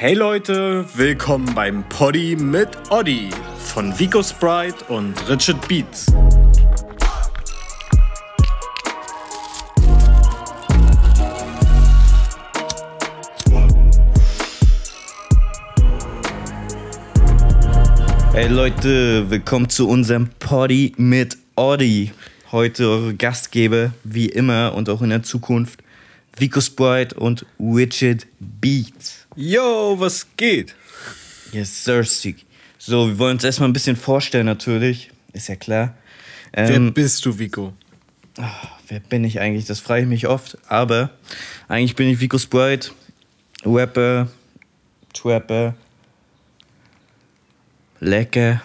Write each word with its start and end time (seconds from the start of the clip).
Hey 0.00 0.14
Leute, 0.14 0.84
willkommen 0.94 1.52
beim 1.56 1.82
Poddy 1.88 2.36
mit 2.36 2.68
Oddy 2.90 3.30
von 3.58 3.98
Vico 3.98 4.22
Sprite 4.22 4.84
und 4.84 5.16
Richard 5.28 5.66
Beats. 5.66 6.06
Hey 18.32 18.46
Leute, 18.46 19.28
willkommen 19.28 19.68
zu 19.68 19.88
unserem 19.88 20.28
Poddy 20.38 20.92
mit 20.96 21.36
Oddy. 21.56 22.12
Heute 22.52 22.88
eure 22.88 23.14
Gastgeber, 23.14 23.92
wie 24.04 24.26
immer 24.26 24.74
und 24.76 24.88
auch 24.90 25.02
in 25.02 25.10
der 25.10 25.24
Zukunft, 25.24 25.82
Vico 26.36 26.60
Sprite 26.60 27.16
und 27.18 27.44
Richard 27.58 28.28
Beats. 28.38 29.27
Yo, 29.40 29.94
was 30.00 30.26
geht? 30.36 30.74
Yes, 31.52 31.84
Sick. 31.84 32.44
So, 32.76 33.06
wir 33.06 33.20
wollen 33.20 33.36
uns 33.36 33.44
erstmal 33.44 33.68
ein 33.68 33.72
bisschen 33.72 33.94
vorstellen, 33.94 34.46
natürlich. 34.46 35.12
Ist 35.32 35.46
ja 35.48 35.54
klar. 35.54 35.94
Wer 36.52 36.70
Ähm, 36.70 36.92
bist 36.92 37.24
du, 37.24 37.38
Vico? 37.38 37.72
wer 38.88 38.98
bin 38.98 39.22
ich 39.22 39.38
eigentlich? 39.38 39.64
Das 39.64 39.78
frage 39.78 40.02
ich 40.02 40.08
mich 40.08 40.26
oft. 40.26 40.58
Aber 40.66 41.10
eigentlich 41.68 41.94
bin 41.94 42.08
ich 42.08 42.18
Vico 42.18 42.36
Sprite, 42.36 42.90
Rapper, 43.64 44.26
Trapper, 45.14 45.76
lecker, 48.00 48.60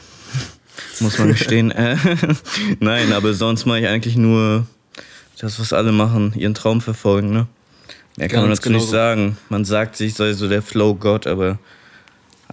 muss 1.02 1.20
man 1.20 1.28
gestehen. 1.28 1.70
Äh, 1.70 1.98
Nein, 2.80 3.14
aber 3.14 3.36
sonst 3.36 3.68
mache 3.68 3.82
ich 3.82 3.88
eigentlich 3.88 4.16
nur 4.16 4.66
das, 5.38 5.60
was 5.60 5.72
alle 5.72 5.92
machen, 5.92 6.34
ihren 6.36 6.56
Traum 6.56 6.82
verfolgen. 6.82 7.32
Ne? 7.32 7.48
Mehr 8.18 8.28
kann 8.28 8.42
man 8.42 8.50
Ganz 8.50 8.60
dazu 8.60 8.70
nicht 8.70 8.80
genau 8.80 8.86
so. 8.86 8.92
sagen. 8.92 9.38
Man 9.50 9.66
sagt 9.66 9.96
sich, 9.96 10.14
sei 10.14 10.34
so 10.34 10.48
der 10.48 10.62
Flow-Gott, 10.62 11.26
aber 11.28 11.58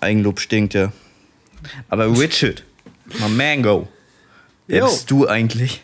Eigenlob 0.01 0.41
stinkt 0.41 0.75
ja. 0.75 0.93
Aber 1.89 2.11
Richard, 2.19 2.65
my 3.19 3.29
Mango, 3.29 3.89
wer 4.67 4.80
Yo. 4.80 4.87
bist 4.87 5.11
du 5.11 5.29
eigentlich? 5.29 5.83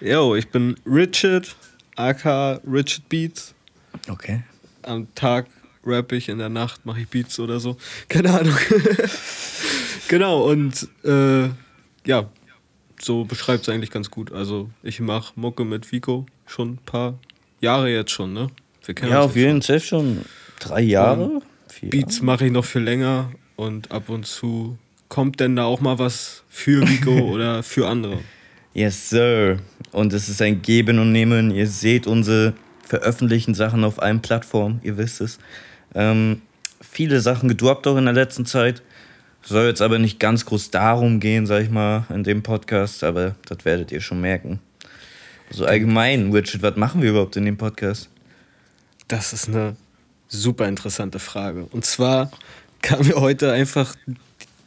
Yo, 0.00 0.34
ich 0.36 0.48
bin 0.48 0.76
Richard, 0.86 1.56
aka 1.96 2.60
Richard 2.70 3.08
Beats. 3.08 3.54
Okay. 4.08 4.42
Am 4.82 5.12
Tag 5.14 5.46
rappe 5.84 6.16
ich, 6.16 6.28
in 6.28 6.38
der 6.38 6.50
Nacht 6.50 6.84
mache 6.84 7.00
ich 7.00 7.08
Beats 7.08 7.40
oder 7.40 7.58
so. 7.58 7.76
Keine 8.08 8.38
Ahnung. 8.38 8.56
genau, 10.08 10.48
und 10.50 10.86
äh, 11.04 11.48
ja, 12.04 12.28
so 13.00 13.24
beschreibt 13.24 13.62
es 13.62 13.68
eigentlich 13.70 13.90
ganz 13.90 14.10
gut. 14.10 14.32
Also, 14.32 14.70
ich 14.82 15.00
mache 15.00 15.32
Mucke 15.36 15.64
mit 15.64 15.90
Vico 15.90 16.26
schon 16.46 16.72
ein 16.74 16.78
paar 16.84 17.18
Jahre 17.60 17.90
jetzt 17.90 18.10
schon, 18.10 18.34
ne? 18.34 18.48
Ja, 19.02 19.20
auf 19.20 19.36
jeden 19.36 19.62
Fall 19.62 19.80
schon 19.80 20.24
drei 20.60 20.80
Jahre. 20.80 21.42
Beats 21.82 22.22
mache 22.22 22.46
ich 22.46 22.52
noch 22.52 22.64
viel 22.64 22.82
länger 22.82 23.30
und 23.56 23.90
ab 23.92 24.08
und 24.08 24.26
zu 24.26 24.78
kommt 25.08 25.40
denn 25.40 25.56
da 25.56 25.64
auch 25.64 25.80
mal 25.80 25.98
was 25.98 26.42
für 26.48 26.86
Vico 26.88 27.10
oder 27.32 27.62
für 27.62 27.88
andere. 27.88 28.18
Yes, 28.74 29.10
sir. 29.10 29.58
Und 29.92 30.12
es 30.12 30.28
ist 30.28 30.42
ein 30.42 30.62
Geben 30.62 30.98
und 30.98 31.12
Nehmen. 31.12 31.50
Ihr 31.50 31.66
seht 31.66 32.06
unsere 32.06 32.54
veröffentlichten 32.82 33.54
Sachen 33.54 33.84
auf 33.84 34.00
allen 34.00 34.22
Plattformen, 34.22 34.80
ihr 34.82 34.96
wisst 34.96 35.20
es. 35.20 35.38
Ähm, 35.94 36.42
viele 36.80 37.20
Sachen 37.20 37.48
gedroppt 37.48 37.86
auch 37.86 37.96
in 37.96 38.04
der 38.04 38.14
letzten 38.14 38.46
Zeit. 38.46 38.82
Soll 39.42 39.66
jetzt 39.66 39.82
aber 39.82 39.98
nicht 39.98 40.18
ganz 40.18 40.44
groß 40.44 40.70
darum 40.70 41.20
gehen, 41.20 41.46
sag 41.46 41.62
ich 41.62 41.70
mal, 41.70 42.06
in 42.10 42.24
dem 42.24 42.42
Podcast, 42.42 43.04
aber 43.04 43.34
das 43.46 43.64
werdet 43.64 43.92
ihr 43.92 44.00
schon 44.00 44.20
merken. 44.20 44.60
So 45.50 45.64
allgemein, 45.64 46.32
Richard, 46.32 46.62
was 46.62 46.76
machen 46.76 47.00
wir 47.02 47.10
überhaupt 47.10 47.36
in 47.36 47.44
dem 47.44 47.56
Podcast? 47.56 48.10
Das 49.08 49.32
ist 49.32 49.48
eine 49.48 49.76
super 50.28 50.68
interessante 50.68 51.18
Frage. 51.18 51.66
Und 51.70 51.84
zwar 51.84 52.30
kam 52.82 53.06
mir 53.06 53.16
heute 53.16 53.52
einfach 53.52 53.94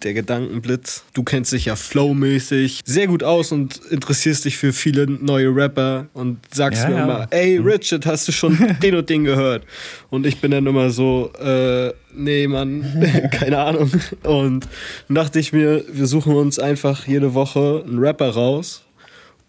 der 0.03 0.13
Gedankenblitz. 0.15 1.03
Du 1.13 1.23
kennst 1.23 1.51
dich 1.51 1.65
ja 1.65 1.75
flowmäßig 1.75 2.81
sehr 2.83 3.05
gut 3.07 3.23
aus 3.23 3.51
und 3.51 3.77
interessierst 3.91 4.45
dich 4.45 4.57
für 4.57 4.73
viele 4.73 5.05
neue 5.05 5.55
Rapper 5.55 6.07
und 6.13 6.39
sagst 6.51 6.81
Ja, 6.83 6.89
mir 6.89 6.95
ja. 6.95 7.03
immer, 7.03 7.27
ey 7.29 7.57
Richard, 7.57 8.05
hast 8.07 8.27
du 8.27 8.31
schon 8.31 8.57
den 8.81 8.95
und 8.95 9.09
den 9.09 9.23
gehört? 9.23 9.63
Und 10.09 10.25
ich 10.25 10.41
bin 10.41 10.51
dann 10.51 10.65
immer 10.65 10.89
so, 10.89 11.31
äh, 11.39 11.93
nee, 12.15 12.47
Mann, 12.47 13.29
keine 13.31 13.59
Ahnung. 13.59 13.91
Und 14.23 14.67
dachte 15.07 15.39
ich 15.39 15.53
mir, 15.53 15.85
wir 15.91 16.07
suchen 16.07 16.35
uns 16.35 16.57
einfach 16.57 17.05
jede 17.07 17.33
Woche 17.35 17.83
einen 17.85 17.99
Rapper 17.99 18.29
raus 18.31 18.83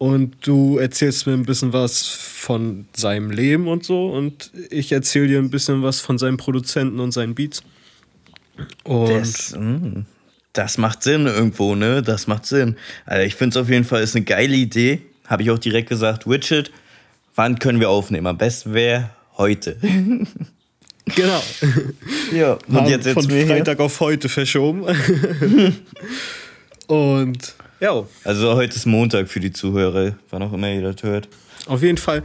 und 0.03 0.35
du 0.41 0.79
erzählst 0.79 1.29
mir 1.29 1.33
ein 1.33 1.45
bisschen 1.45 1.73
was 1.73 2.09
von 2.09 2.87
seinem 2.93 3.31
Leben 3.31 3.69
und 3.69 3.85
so 3.85 4.11
und 4.11 4.51
ich 4.69 4.91
erzähle 4.91 5.29
dir 5.29 5.39
ein 5.39 5.51
bisschen 5.51 5.85
was 5.85 6.01
von 6.01 6.19
seinen 6.19 6.39
Produzenten 6.39 6.99
und 6.99 7.13
seinen 7.13 7.37
Beats. 7.37 7.63
Und 8.83 9.11
Das, 9.11 9.55
mm, 9.57 10.01
das 10.55 10.77
macht 10.77 11.05
Sinn 11.05 11.29
irgendwo, 11.29 11.77
ne? 11.77 12.03
Das 12.03 12.27
macht 12.27 12.47
Sinn. 12.47 12.75
Also 13.07 13.25
ich 13.25 13.37
finde 13.37 13.57
es 13.57 13.63
auf 13.63 13.71
jeden 13.71 13.85
Fall 13.85 14.03
ist 14.03 14.17
eine 14.17 14.25
geile 14.25 14.57
Idee. 14.57 15.03
Habe 15.29 15.45
ich 15.45 15.53
auch 15.53 15.61
direkt 15.61 15.89
gesagt, 15.89 16.27
Richard, 16.27 16.73
wann 17.37 17.61
können 17.61 17.79
wir 17.79 17.89
aufnehmen? 17.89 18.27
Am 18.27 18.39
besten 18.39 18.75
wäre 18.75 19.11
heute. 19.39 19.77
genau. 21.15 21.43
ja, 22.33 22.59
und 22.67 22.89
jetzt 22.89 23.09
von 23.09 23.23
jetzt 23.23 23.33
hier. 23.33 23.47
Freitag 23.47 23.79
auf 23.79 24.01
heute 24.01 24.29
verschoben. 24.29 24.83
und 26.89 27.55
ja, 27.82 28.04
Also 28.25 28.54
heute 28.54 28.76
ist 28.76 28.87
Montag 28.87 29.28
für 29.28 29.41
die 29.41 29.53
Zuhörer, 29.53 30.15
wann 30.31 30.43
auch 30.43 30.53
immer 30.53 30.72
ihr 30.72 30.82
das 30.82 31.03
hört. 31.03 31.28
auf 31.66 31.82
jeden 31.82 31.98
Fall 31.98 32.22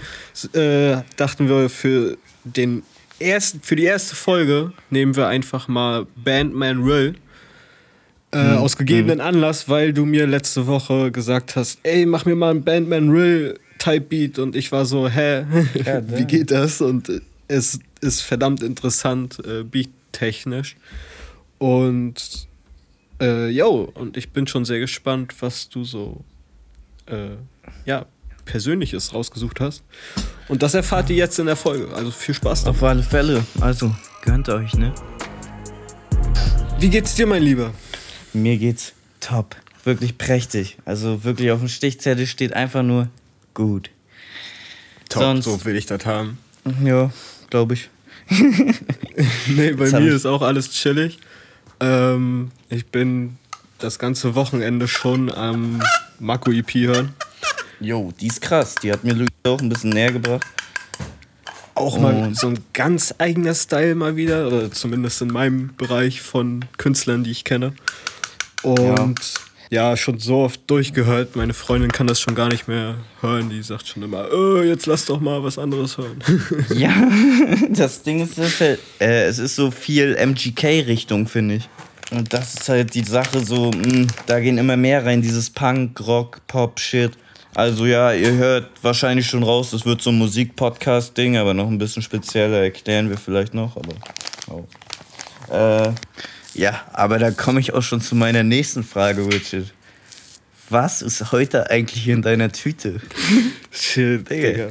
äh, 0.54 0.98
dachten 1.18 1.50
wir 1.50 1.70
für 1.70 2.18
den 2.44 2.84
ersten, 3.20 3.62
für 3.62 3.76
die 3.76 3.84
erste 3.86 4.16
Folge 4.16 4.72
nehmen 4.92 5.16
wir 5.16 5.28
einfach 5.28 5.68
mal 5.68 6.06
Bandman 6.24 6.84
Rill. 6.84 7.16
Äh, 8.32 8.38
Mhm. 8.38 8.58
Aus 8.58 8.76
gegebenen 8.76 9.22
Anlass, 9.22 9.70
weil 9.70 9.94
du 9.94 10.06
mir 10.06 10.28
letzte 10.28 10.68
Woche 10.68 11.12
gesagt 11.12 11.56
hast, 11.56 11.80
ey, 11.84 12.06
mach 12.06 12.26
mir 12.26 12.36
mal 12.36 12.52
einen 12.52 12.64
Bandman 12.64 13.10
Rill 13.10 13.58
Type 13.80 14.02
Beat 14.02 14.38
und 14.38 14.56
ich 14.56 14.72
war 14.72 14.86
so, 14.86 15.08
hä, 15.08 15.46
Ja, 15.86 16.02
wie 16.18 16.26
geht 16.26 16.52
das? 16.52 16.82
Und 16.82 17.10
es 17.48 17.80
ist 18.02 18.22
verdammt 18.22 18.62
interessant, 18.64 19.40
äh, 19.46 19.64
beattechnisch. 19.64 20.76
Und 21.58 22.48
äh, 23.22 23.50
yo, 23.50 23.90
und 23.94 24.18
ich 24.18 24.30
bin 24.32 24.48
schon 24.48 24.66
sehr 24.66 24.80
gespannt, 24.80 25.34
was 25.40 25.70
du 25.70 25.84
so 25.84 26.24
äh, 27.08 27.30
ja, 27.86 28.06
Persönliches 28.46 29.14
rausgesucht 29.14 29.60
hast. 29.60 29.84
Und 30.48 30.64
das 30.64 30.74
erfahrt 30.74 31.10
ihr 31.10 31.16
jetzt 31.18 31.38
in 31.40 31.46
der 31.48 31.56
Folge. 31.56 31.94
Also 31.94 32.12
viel 32.12 32.36
Spaß 32.36 32.64
dabei. 32.64 32.78
Auf 32.78 32.84
alle 32.84 33.04
Fälle. 33.04 33.46
Also, 33.60 33.94
gönnt 34.22 34.48
euch, 34.50 34.74
ne? 34.76 34.94
Wie 36.80 36.90
geht's 36.90 37.16
dir, 37.16 37.26
mein 37.26 37.44
Lieber? 37.44 37.74
Mir 38.34 38.58
geht's 38.58 38.94
top. 39.20 39.56
Wirklich 39.84 40.18
prächtig. 40.18 40.78
Also 40.86 41.24
wirklich 41.24 41.52
auf 41.52 41.60
dem 41.60 41.70
Stichzettel 41.70 42.28
steht 42.28 42.54
einfach 42.54 42.84
nur 42.84 43.10
gut. 43.54 43.90
Top, 45.10 45.24
Sonst- 45.24 45.46
so 45.46 45.66
will 45.66 45.76
ich 45.76 45.86
das 45.86 46.06
haben. 46.06 46.38
Ja, 46.84 47.12
glaube 47.50 47.74
ich. 47.76 47.90
Nee, 49.48 49.72
bei 49.72 49.86
Jetzt 49.86 49.94
mir 49.94 50.10
ich- 50.10 50.14
ist 50.14 50.26
auch 50.28 50.42
alles 50.44 50.70
chillig. 50.72 51.18
Ähm, 51.80 52.52
ich 52.70 52.88
bin 52.88 53.38
das 53.80 54.00
ganze 54.00 54.36
Wochenende 54.36 54.88
schon 54.88 55.32
am 55.32 55.82
Mako 56.20 56.52
EP 56.52 56.74
hören. 56.74 57.14
Jo, 57.80 58.12
die 58.20 58.28
ist 58.28 58.42
krass. 58.42 58.76
Die 58.82 58.92
hat 58.92 59.04
mir 59.04 59.14
Luis 59.14 59.30
auch 59.46 59.62
ein 59.62 59.70
bisschen 59.70 59.92
näher 59.92 60.12
gebracht. 60.12 60.46
Auch 61.76 62.00
mal 62.00 62.14
Und- 62.16 62.36
so 62.38 62.48
ein 62.48 62.60
ganz 62.74 63.14
eigener 63.20 63.54
Style 63.54 63.94
mal 63.94 64.16
wieder, 64.16 64.48
oder 64.48 64.72
zumindest 64.72 65.22
in 65.22 65.28
meinem 65.28 65.76
Bereich 65.78 66.22
von 66.22 66.66
Künstlern, 66.78 67.24
die 67.24 67.30
ich 67.32 67.44
kenne. 67.44 67.74
Und 68.64 68.80
ja, 68.80 69.10
schon 69.96 70.20
so 70.20 70.40
oft 70.40 70.70
durchgehört. 70.70 71.36
Meine 71.36 71.54
Freundin 71.54 71.92
kann 71.92 72.08
das 72.08 72.22
schon 72.22 72.36
gar 72.36 72.48
nicht 72.50 72.68
mehr 72.68 72.96
hören. 73.22 73.50
Die 73.50 73.62
sagt 73.62 73.88
schon 73.88 74.04
immer, 74.04 74.28
äh, 74.32 74.68
jetzt 74.68 74.86
lass 74.86 75.06
doch 75.06 75.20
mal 75.20 75.44
was 75.44 75.58
anderes 75.58 75.98
hören. 75.98 76.24
Ja, 76.74 76.94
das 77.70 78.04
Ding 78.04 78.22
ist, 78.22 78.38
das 78.38 78.60
halt, 78.62 78.80
äh, 79.00 79.26
es 79.26 79.40
ist 79.40 79.56
so 79.56 79.72
viel 79.72 80.16
MGK-Richtung, 80.16 81.28
finde 81.28 81.56
ich. 81.56 81.70
Und 82.12 82.34
das 82.34 82.54
ist 82.54 82.70
halt 82.70 82.94
die 82.94 83.04
Sache 83.04 83.40
so, 83.40 83.72
mh, 83.72 84.08
da 84.28 84.40
gehen 84.40 84.58
immer 84.58 84.78
mehr 84.78 85.06
rein, 85.06 85.22
dieses 85.22 85.50
Punk, 85.50 86.00
Rock, 86.06 86.42
Pop-Shit. 86.48 87.12
Also 87.54 87.86
ja, 87.86 88.14
ihr 88.14 88.34
hört 88.34 88.70
wahrscheinlich 88.82 89.28
schon 89.28 89.44
raus, 89.44 89.72
das 89.72 89.86
wird 89.86 90.02
so 90.02 90.12
ein 90.12 90.18
Musik-Podcast-Ding, 90.18 91.38
aber 91.38 91.54
noch 91.54 91.68
ein 91.68 91.78
bisschen 91.78 92.04
spezieller 92.04 92.62
erklären 92.62 93.10
wir 93.10 93.18
vielleicht 93.18 93.54
noch, 93.54 93.76
aber 93.76 93.96
oh. 94.48 95.54
äh, 95.54 95.92
ja, 96.54 96.84
aber 96.94 97.20
da 97.20 97.32
komme 97.32 97.60
ich 97.60 97.74
auch 97.74 97.82
schon 97.84 98.02
zu 98.02 98.16
meiner 98.16 98.44
nächsten 98.44 98.84
Frage, 98.84 99.26
Richard. 99.26 99.74
Was 100.70 101.02
ist 101.02 101.32
heute 101.32 101.70
eigentlich 101.70 102.08
in 102.08 102.22
deiner 102.22 102.52
Tüte? 102.52 103.00
Shit, 103.72 104.30
Digga. 104.30 104.70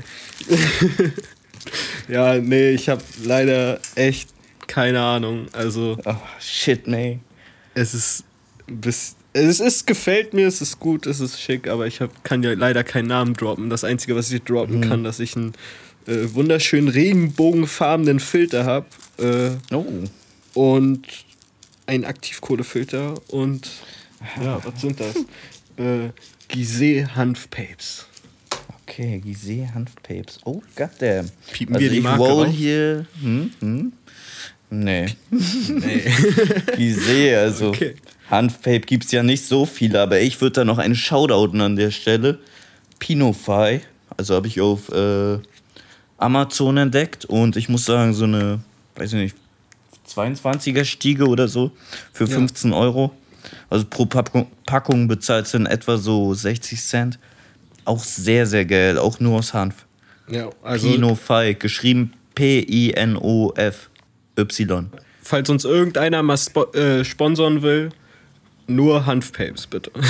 Ja, 2.09 2.35
nee, 2.37 2.71
ich 2.71 2.89
habe 2.89 3.03
leider 3.25 3.81
echt 3.95 4.29
keine 4.67 5.01
Ahnung. 5.01 5.47
Also, 5.53 5.97
Oh, 6.05 6.15
shit, 6.41 6.87
man. 6.87 7.21
es 7.75 7.95
ist 7.95 8.25
bisschen. 8.67 9.17
Es 9.33 9.61
ist, 9.61 9.87
gefällt 9.87 10.33
mir, 10.33 10.47
es 10.49 10.63
ist 10.63 10.81
gut, 10.81 11.05
es 11.05 11.21
ist 11.21 11.39
schick, 11.39 11.69
aber 11.69 11.87
ich 11.87 12.01
hab, 12.01 12.25
kann 12.25 12.43
ja 12.43 12.55
leider 12.55 12.83
keinen 12.85 13.09
Namen 13.09 13.35
droppen. 13.35 13.69
Das 13.69 13.85
Einzige, 13.85 14.17
was 14.17 14.31
ich 14.33 14.43
droppen 14.45 14.81
kann, 14.81 15.05
dass 15.05 15.21
ich 15.21 15.37
einen 15.37 15.53
äh, 16.07 16.33
wunderschönen 16.33 16.89
regenbogenfarbenen 16.89 18.19
Filter 18.19 18.65
habe. 18.65 18.87
Äh, 19.19 19.75
Oh. 19.75 19.85
und 20.55 21.07
ein 21.87 22.05
Aktivkohlefilter 22.05 23.15
und 23.29 23.69
ja, 24.43 24.61
was 24.65 24.81
sind 24.81 24.99
das? 25.01 25.17
äh, 25.77 26.11
Gizeh 26.49 27.07
Hanfpapes. 27.07 28.07
Okay, 28.83 29.21
Gizeh 29.25 29.69
Hanfpapes. 29.75 30.39
Oh, 30.45 30.63
goddamn. 30.77 31.31
Piepen 31.53 31.75
also 31.75 31.85
wir 31.85 31.91
die 31.91 31.99
ich 31.99 32.03
Marke 32.05 32.23
roll 32.23 32.47
raus? 32.47 32.55
hier. 32.55 33.07
Hm, 33.21 33.51
hm. 33.61 33.93
Nee. 34.71 35.07
Nee. 35.31 36.03
Gizeh, 36.77 37.37
also. 37.37 37.69
Okay. 37.69 37.95
Hanfpape 38.31 38.81
gibt 38.81 39.05
es 39.05 39.13
ja 39.13 39.23
nicht 39.23 39.45
so 39.47 39.67
viele, 39.67 40.01
aber 40.01 40.21
ich 40.21 40.41
würde 40.41 40.55
da 40.55 40.65
noch 40.65 40.79
einen 40.79 40.97
Shoutouten 40.97 41.61
an 41.61 41.77
der 41.77 41.93
Stelle. 41.93 42.41
Pinofy, 42.99 43.81
also 44.17 44.35
habe 44.35 44.49
ich 44.49 44.61
auf 44.61 44.89
äh, 44.89 45.39
Amazon 46.19 46.77
entdeckt 46.79 47.25
und 47.27 47.57
ich 47.57 47.69
muss 47.69 47.85
sagen, 47.85 48.15
so 48.15 48.25
eine, 48.25 48.61
weiß 48.97 49.13
ich 49.13 49.19
nicht, 49.21 49.37
22er 50.17 50.85
Stiege 50.85 51.27
oder 51.27 51.49
so 51.49 51.73
für 52.13 52.25
Ja. 52.25 52.31
15 52.37 52.73
Euro. 52.73 53.13
Also 53.71 53.85
pro 53.89 54.07
Packung, 54.07 54.49
Packung 54.67 55.07
bezahlt 55.09 55.53
in 55.55 55.67
etwa 55.67 55.97
so 55.99 56.35
60 56.35 56.81
Cent. 56.81 57.19
Auch 57.85 58.03
sehr, 58.03 58.47
sehr 58.47 58.65
geil, 58.65 58.99
auch 58.99 59.21
nur 59.21 59.39
aus 59.39 59.55
Hanf. 59.55 59.87
Ja, 60.29 60.51
also 60.63 60.91
Pinofy, 60.91 61.55
geschrieben 61.55 62.13
P-I-N-O-F-Y. 62.35 63.91
falls 65.23 65.51
uns 65.51 65.65
irgendeiner 65.65 66.23
mal 66.23 66.37
spo 66.37 66.65
äh, 66.73 67.05
sponsern 67.05 67.63
will, 67.63 67.91
nur 68.67 69.07
Hanfpapes 69.07 69.69
bitte. 69.69 69.93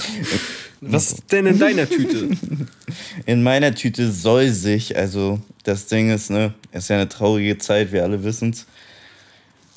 Was 0.92 1.12
ist 1.12 1.32
denn 1.32 1.46
in 1.46 1.58
deiner 1.58 1.88
Tüte? 1.88 2.36
In 3.26 3.42
meiner 3.42 3.75
Tüte 3.75 4.10
soll 4.10 4.50
sich, 4.50 4.96
also 4.96 5.40
das 5.62 5.86
Ding 5.86 6.10
ist, 6.10 6.31
ne, 6.31 6.52
ist 6.72 6.90
ja 6.90 6.96
eine 6.96 7.08
traurige 7.08 7.58
Zeit, 7.58 7.92
wir 7.92 8.02
alle 8.02 8.22
wissen's. 8.22 8.66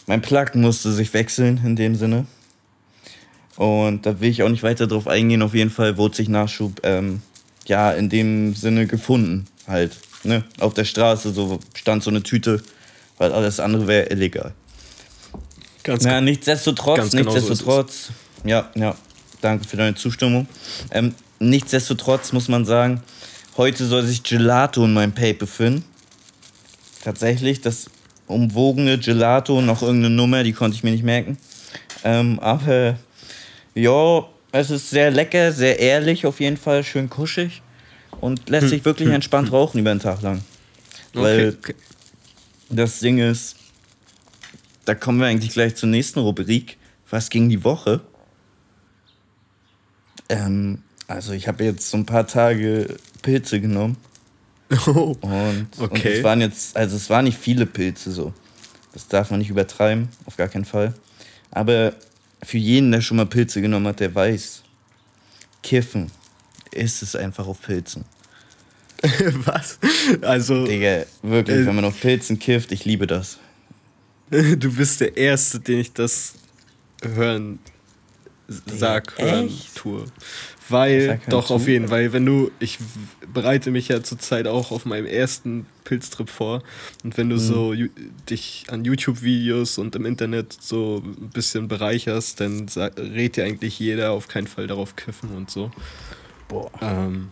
Mein 0.05 0.21
Plug 0.21 0.47
musste 0.55 0.91
sich 0.91 1.13
wechseln 1.13 1.61
in 1.65 1.75
dem 1.75 1.95
Sinne. 1.95 2.25
Und 3.57 4.05
da 4.05 4.19
will 4.19 4.29
ich 4.29 4.43
auch 4.43 4.49
nicht 4.49 4.63
weiter 4.63 4.87
drauf 4.87 5.07
eingehen. 5.07 5.41
Auf 5.41 5.53
jeden 5.53 5.69
Fall 5.69 5.97
wurde 5.97 6.15
sich 6.15 6.29
Nachschub, 6.29 6.79
ähm, 6.83 7.21
ja, 7.65 7.91
in 7.91 8.09
dem 8.09 8.53
Sinne 8.53 8.85
gefunden. 8.85 9.47
Halt, 9.67 9.97
ne, 10.23 10.43
auf 10.59 10.73
der 10.73 10.85
Straße 10.85 11.31
so 11.33 11.59
stand 11.73 12.03
so 12.03 12.09
eine 12.09 12.23
Tüte, 12.23 12.61
weil 13.17 13.31
alles 13.31 13.59
andere 13.59 13.87
wäre 13.87 14.09
illegal. 14.09 14.53
Ganz 15.83 16.03
Ja, 16.03 16.21
nichtsdestotrotz, 16.21 16.97
Ganz 16.97 17.11
genau 17.11 17.31
so 17.31 17.37
nichtsdestotrotz, 17.37 18.09
ja, 18.43 18.69
ja, 18.75 18.95
danke 19.41 19.67
für 19.67 19.77
deine 19.77 19.95
Zustimmung. 19.95 20.47
Ähm, 20.91 21.13
nichtsdestotrotz 21.39 22.33
muss 22.33 22.47
man 22.47 22.65
sagen, 22.65 23.01
heute 23.57 23.85
soll 23.85 24.03
sich 24.05 24.23
Gelato 24.23 24.85
in 24.85 24.93
meinem 24.93 25.13
Pape 25.13 25.35
befinden. 25.35 25.85
Tatsächlich, 27.03 27.61
das 27.61 27.89
umwogene 28.27 28.97
Gelato, 28.97 29.61
noch 29.61 29.81
irgendeine 29.81 30.15
Nummer, 30.15 30.43
die 30.43 30.53
konnte 30.53 30.75
ich 30.75 30.83
mir 30.83 30.91
nicht 30.91 31.03
merken. 31.03 31.37
Ähm, 32.03 32.39
aber 32.39 32.97
ja, 33.73 34.25
es 34.51 34.69
ist 34.69 34.89
sehr 34.89 35.11
lecker, 35.11 35.51
sehr 35.51 35.79
ehrlich 35.79 36.25
auf 36.25 36.39
jeden 36.39 36.57
Fall, 36.57 36.83
schön 36.83 37.09
kuschig 37.09 37.61
und 38.21 38.49
lässt 38.49 38.69
sich 38.69 38.85
wirklich 38.85 39.09
entspannt 39.09 39.51
rauchen 39.51 39.79
über 39.79 39.93
den 39.93 39.99
Tag 39.99 40.21
lang. 40.21 40.41
Weil 41.13 41.55
okay. 41.57 41.75
das 42.69 42.99
Ding 42.99 43.19
ist, 43.19 43.55
da 44.85 44.95
kommen 44.95 45.19
wir 45.19 45.27
eigentlich 45.27 45.51
gleich 45.51 45.75
zur 45.75 45.89
nächsten 45.89 46.19
Rubrik. 46.19 46.77
Was 47.09 47.29
ging 47.29 47.49
die 47.49 47.63
Woche? 47.63 48.01
Ähm, 50.29 50.83
also 51.07 51.33
ich 51.33 51.47
habe 51.47 51.63
jetzt 51.63 51.89
so 51.89 51.97
ein 51.97 52.05
paar 52.05 52.27
Tage 52.27 52.97
Pilze 53.21 53.61
genommen 53.61 53.97
Oh, 54.85 55.15
und, 55.21 55.67
und 55.77 55.79
Okay. 55.79 56.17
es 56.17 56.23
waren 56.23 56.41
jetzt, 56.41 56.75
also 56.75 56.97
es 56.97 57.09
waren 57.09 57.23
nicht 57.25 57.37
viele 57.37 57.65
Pilze 57.65 58.11
so. 58.11 58.33
Das 58.93 59.07
darf 59.07 59.31
man 59.31 59.39
nicht 59.39 59.49
übertreiben, 59.49 60.09
auf 60.25 60.35
gar 60.35 60.49
keinen 60.49 60.65
Fall. 60.65 60.93
Aber 61.51 61.93
für 62.43 62.57
jeden, 62.57 62.91
der 62.91 62.99
schon 63.01 63.17
mal 63.17 63.25
Pilze 63.25 63.61
genommen 63.61 63.87
hat, 63.87 63.99
der 64.01 64.13
weiß, 64.13 64.63
Kiffen 65.63 66.11
ist 66.71 67.01
es 67.01 67.15
einfach 67.15 67.47
auf 67.47 67.61
Pilzen. 67.61 68.03
was? 69.45 69.79
Also, 70.21 70.65
Digga, 70.65 71.05
wirklich, 71.21 71.57
Äh, 71.59 71.65
wenn 71.67 71.75
man 71.75 71.85
auf 71.85 71.99
Pilzen 72.01 72.39
kifft, 72.39 72.71
ich 72.71 72.83
liebe 72.83 73.07
das. 73.07 73.37
du 74.29 74.73
bist 74.73 74.99
der 74.99 75.15
Erste, 75.15 75.59
den 75.59 75.79
ich 75.79 75.93
das 75.93 76.33
hören 77.03 77.59
sag, 78.47 79.17
hören, 79.17 79.49
tue. 79.75 80.05
Weil, 80.69 81.05
Sag, 81.07 81.19
hören 81.21 81.29
doch, 81.29 81.49
auf 81.51 81.67
jeden 81.67 81.87
Fall, 81.87 82.11
wenn 82.13 82.25
du, 82.25 82.51
ich 82.59 82.77
bereite 83.33 83.71
mich 83.71 83.87
ja 83.87 84.03
zurzeit 84.03 84.47
auch 84.47 84.71
auf 84.71 84.85
meinem 84.85 85.05
ersten 85.05 85.65
Pilztrip 85.85 86.29
vor. 86.29 86.61
Und 87.03 87.17
wenn 87.17 87.29
du 87.29 87.35
Mhm. 87.35 87.39
so 87.39 87.73
dich 88.29 88.65
an 88.69 88.83
YouTube-Videos 88.83 89.77
und 89.77 89.95
im 89.95 90.05
Internet 90.05 90.57
so 90.59 91.01
ein 91.05 91.29
bisschen 91.29 91.67
bereicherst, 91.67 92.39
dann 92.41 92.67
rät 92.97 93.37
dir 93.37 93.45
eigentlich 93.45 93.79
jeder 93.79 94.11
auf 94.11 94.27
keinen 94.27 94.47
Fall 94.47 94.67
darauf 94.67 94.95
kiffen 94.95 95.29
und 95.35 95.49
so. 95.49 95.71
Boah. 96.49 96.69
Ähm, 96.81 97.29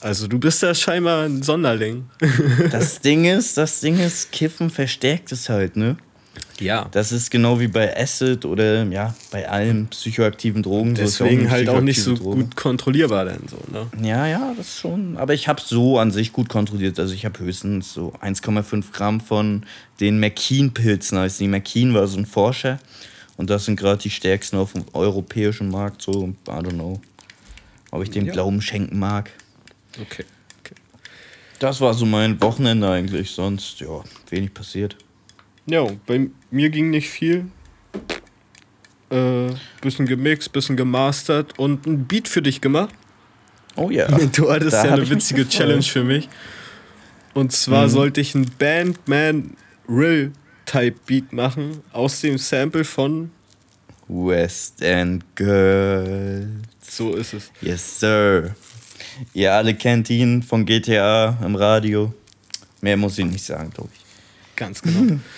also 0.00 0.28
du 0.28 0.38
bist 0.38 0.62
ja 0.62 0.74
scheinbar 0.74 1.24
ein 1.24 1.42
Sonderling. 1.42 2.08
Das 2.70 3.00
Ding 3.00 3.24
ist, 3.24 3.56
das 3.56 3.80
Ding 3.80 3.98
ist, 3.98 4.30
Kiffen 4.32 4.70
verstärkt 4.70 5.32
es 5.32 5.48
halt, 5.48 5.76
ne? 5.76 5.96
Ja. 6.60 6.88
Das 6.92 7.10
ist 7.12 7.30
genau 7.30 7.58
wie 7.58 7.68
bei 7.68 7.96
Acid 7.96 8.44
oder 8.44 8.84
ja, 8.84 9.14
bei 9.30 9.48
allen 9.48 9.88
psychoaktiven 9.88 10.62
Drogen. 10.62 10.94
so 10.94 11.02
Deswegen 11.02 11.40
eine 11.42 11.50
halt 11.50 11.68
auch 11.68 11.80
nicht 11.80 12.00
so 12.00 12.12
psychoaktive 12.12 12.24
Droge. 12.24 12.44
gut 12.44 12.56
kontrollierbar 12.56 13.24
dann 13.24 13.42
so, 13.48 13.58
ne? 13.72 13.86
Ja, 14.06 14.26
ja, 14.26 14.54
das 14.56 14.78
schon. 14.78 15.16
Aber 15.16 15.34
ich 15.34 15.48
habe 15.48 15.60
so 15.64 15.98
an 15.98 16.10
sich 16.10 16.32
gut 16.32 16.48
kontrolliert. 16.48 16.98
Also 17.00 17.14
ich 17.14 17.24
habe 17.24 17.38
höchstens 17.40 17.92
so 17.92 18.12
1,5 18.22 18.92
Gramm 18.92 19.20
von 19.20 19.64
den 20.00 20.20
McKean-Pilzen. 20.20 21.18
heißt 21.18 21.40
die 21.40 21.48
McKean 21.48 21.92
war 21.94 22.06
so 22.06 22.18
ein 22.18 22.26
Forscher. 22.26 22.78
Und 23.36 23.50
das 23.50 23.64
sind 23.64 23.76
gerade 23.76 24.00
die 24.00 24.10
stärksten 24.10 24.56
auf 24.56 24.72
dem 24.74 24.84
europäischen 24.92 25.68
Markt. 25.68 26.02
So, 26.02 26.28
I 26.46 26.50
don't 26.50 26.74
know. 26.74 27.00
Ob 27.90 28.02
ich 28.02 28.10
dem 28.10 28.26
Ja. 28.26 28.32
Glauben 28.32 28.62
schenken 28.62 28.98
mag. 28.98 29.30
Okay. 30.00 30.24
okay. 30.60 30.74
Das 31.58 31.80
war 31.80 31.94
so 31.94 32.06
mein 32.06 32.40
Wochenende 32.40 32.88
eigentlich. 32.88 33.32
Sonst, 33.32 33.80
ja, 33.80 34.04
wenig 34.30 34.54
passiert. 34.54 34.96
Ja, 35.66 35.86
bei 36.06 36.28
mir 36.50 36.70
ging 36.70 36.90
nicht 36.90 37.08
viel. 37.08 37.46
Äh, 39.10 39.48
bisschen 39.80 40.06
gemixt, 40.06 40.52
bisschen 40.52 40.76
gemastert 40.76 41.58
und 41.58 41.86
ein 41.86 42.06
Beat 42.06 42.28
für 42.28 42.42
dich 42.42 42.60
gemacht. 42.60 42.94
Oh 43.76 43.90
ja. 43.90 44.06
Du 44.34 44.50
hattest 44.50 44.72
Da 44.74 44.86
ja 44.86 44.92
eine 44.94 45.08
witzige. 45.08 45.48
Challenge 45.48 45.82
für 45.82 46.04
mich. 46.04 46.28
Und 47.34 47.52
zwar 47.52 47.86
Mhm. 47.86 47.90
sollte 47.90 48.20
ich 48.20 48.34
ein 48.34 48.46
Bandman 48.58 49.56
Rill 49.88 50.32
Type 50.66 50.96
Beat 51.06 51.32
machen 51.32 51.82
aus 51.92 52.20
dem 52.20 52.38
Sample 52.38 52.84
von 52.84 53.30
West 54.08 54.80
End 54.82 55.24
Girl. 55.34 56.48
So 56.80 57.14
ist 57.14 57.34
es. 57.34 57.50
Yes, 57.60 58.00
sir. 58.00 58.54
Ihr 59.32 59.52
alle 59.52 59.74
kennt 59.74 60.08
ihn 60.10 60.42
von 60.42 60.64
GTA 60.64 61.38
im 61.44 61.54
Radio. 61.56 62.12
Mehr 62.80 62.96
muss 62.96 63.18
ich 63.18 63.24
nicht 63.26 63.44
sagen, 63.44 63.70
glaube 63.70 63.90
ich. 63.94 64.04
Ganz 64.56 64.80
genau. 64.82 65.18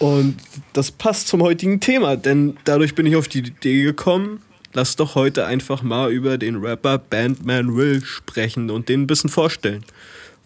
Und 0.00 0.36
das 0.72 0.90
passt 0.90 1.28
zum 1.28 1.42
heutigen 1.42 1.78
Thema, 1.78 2.16
denn 2.16 2.56
dadurch 2.64 2.94
bin 2.94 3.04
ich 3.04 3.16
auf 3.16 3.28
die 3.28 3.40
Idee 3.40 3.82
gekommen, 3.82 4.40
lass 4.72 4.96
doch 4.96 5.14
heute 5.14 5.44
einfach 5.44 5.82
mal 5.82 6.10
über 6.10 6.38
den 6.38 6.56
Rapper 6.56 6.96
Bandman 6.96 7.76
Will 7.76 8.02
sprechen 8.02 8.70
und 8.70 8.88
den 8.88 9.02
ein 9.02 9.06
bisschen 9.06 9.28
vorstellen. 9.28 9.84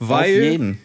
Auf 0.00 0.08
Weil 0.08 0.42
jeden. 0.42 0.78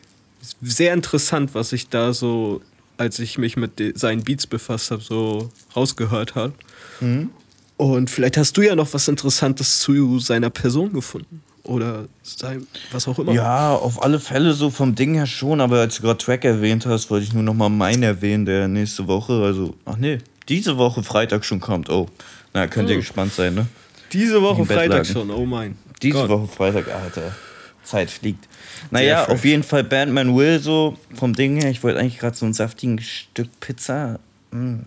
sehr 0.61 0.93
interessant, 0.93 1.55
was 1.55 1.73
ich 1.73 1.89
da 1.89 2.13
so, 2.13 2.61
als 2.97 3.17
ich 3.17 3.39
mich 3.39 3.57
mit 3.57 3.81
seinen 3.95 4.23
Beats 4.23 4.45
befasst 4.45 4.91
habe, 4.91 5.01
so 5.01 5.49
rausgehört 5.75 6.35
habe. 6.35 6.53
Mhm. 6.99 7.31
Und 7.75 8.11
vielleicht 8.11 8.37
hast 8.37 8.55
du 8.55 8.61
ja 8.61 8.75
noch 8.75 8.93
was 8.93 9.07
Interessantes 9.07 9.79
zu 9.79 10.19
seiner 10.19 10.51
Person 10.51 10.93
gefunden. 10.93 11.41
Oder 11.69 12.05
sein, 12.23 12.65
was 12.91 13.07
auch 13.07 13.19
immer. 13.19 13.31
Ja, 13.31 13.75
auf 13.75 14.01
alle 14.01 14.19
Fälle 14.19 14.53
so 14.53 14.71
vom 14.71 14.95
Ding 14.95 15.13
her 15.13 15.27
schon, 15.27 15.61
aber 15.61 15.81
als 15.81 15.97
du 15.97 16.01
gerade 16.01 16.17
Track 16.17 16.43
erwähnt 16.43 16.87
hast, 16.87 17.11
wollte 17.11 17.25
ich 17.25 17.33
nur 17.33 17.43
noch 17.43 17.53
mal 17.53 17.69
meinen 17.69 18.01
erwähnen, 18.01 18.45
der 18.47 18.67
nächste 18.67 19.07
Woche, 19.07 19.33
also, 19.43 19.75
ach 19.85 19.97
nee, 19.97 20.17
diese 20.47 20.77
Woche 20.77 21.03
Freitag 21.03 21.45
schon 21.45 21.59
kommt. 21.59 21.87
Oh, 21.91 22.07
na, 22.55 22.65
könnt 22.65 22.89
ihr 22.89 22.95
Oh. 22.95 22.99
gespannt 22.99 23.33
sein, 23.33 23.53
ne? 23.53 23.67
Diese 24.11 24.41
Woche 24.41 24.65
Freitag 24.65 25.05
schon, 25.05 25.29
oh 25.29 25.45
mein. 25.45 25.77
Diese 26.01 26.15
Gott. 26.15 26.29
Woche 26.29 26.47
Freitag, 26.47 26.87
Alter. 26.91 27.35
Zeit 27.83 28.09
fliegt. 28.09 28.47
Naja, 28.89 29.27
auf 29.27 29.45
jeden 29.45 29.61
Fall 29.61 29.83
Bandman 29.83 30.35
Will 30.35 30.59
so 30.59 30.97
vom 31.15 31.35
Ding 31.35 31.57
her. 31.61 31.69
Ich 31.69 31.83
wollte 31.83 31.99
eigentlich 31.99 32.17
gerade 32.17 32.35
so 32.35 32.47
ein 32.47 32.53
saftigen 32.53 32.99
Stück 32.99 33.47
Pizza. 33.59 34.19
Mm. 34.51 34.79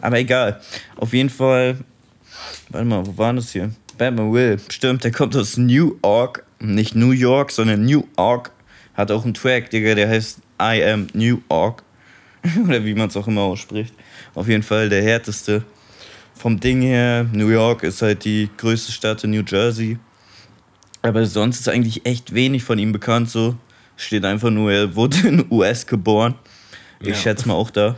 Aber 0.00 0.18
egal. 0.18 0.60
Auf 0.96 1.12
jeden 1.14 1.30
Fall. 1.30 1.78
Warte 2.70 2.86
mal, 2.86 3.06
wo 3.06 3.16
war 3.16 3.32
das 3.32 3.52
hier? 3.52 3.70
Bandman 3.98 4.32
Will. 4.32 4.58
Stimmt, 4.70 5.04
der 5.04 5.12
kommt 5.12 5.36
aus 5.36 5.56
New 5.56 5.96
York. 6.02 6.44
Nicht 6.58 6.94
New 6.94 7.10
York, 7.12 7.50
sondern 7.50 7.84
New 7.84 8.04
York. 8.18 8.50
Hat 8.94 9.10
auch 9.10 9.24
einen 9.24 9.34
Track, 9.34 9.70
Digga, 9.70 9.94
der 9.94 10.08
heißt 10.08 10.38
I 10.60 10.82
Am 10.84 11.06
New 11.12 11.38
York. 11.50 11.82
Oder 12.68 12.84
wie 12.84 12.94
man 12.94 13.08
es 13.08 13.16
auch 13.16 13.26
immer 13.28 13.42
ausspricht. 13.42 13.92
Auf 14.34 14.48
jeden 14.48 14.62
Fall 14.62 14.88
der 14.88 15.02
härteste. 15.02 15.64
Vom 16.34 16.60
Ding 16.60 16.82
her, 16.82 17.24
New 17.32 17.48
York 17.48 17.82
ist 17.82 18.02
halt 18.02 18.24
die 18.24 18.48
größte 18.56 18.92
Stadt 18.92 19.24
in 19.24 19.30
New 19.30 19.42
Jersey. 19.46 19.98
Aber 21.02 21.24
sonst 21.24 21.60
ist 21.60 21.68
eigentlich 21.68 22.04
echt 22.04 22.34
wenig 22.34 22.62
von 22.64 22.78
ihm 22.78 22.92
bekannt. 22.92 23.30
So 23.30 23.56
steht 23.96 24.24
einfach 24.24 24.50
nur, 24.50 24.70
er 24.72 24.94
wurde 24.94 25.16
in 25.26 25.36
den 25.38 25.46
US 25.50 25.86
geboren. 25.86 26.34
Ich 27.00 27.08
Ja. 27.08 27.14
schätze 27.14 27.48
mal 27.48 27.54
auch 27.54 27.70
da. 27.70 27.96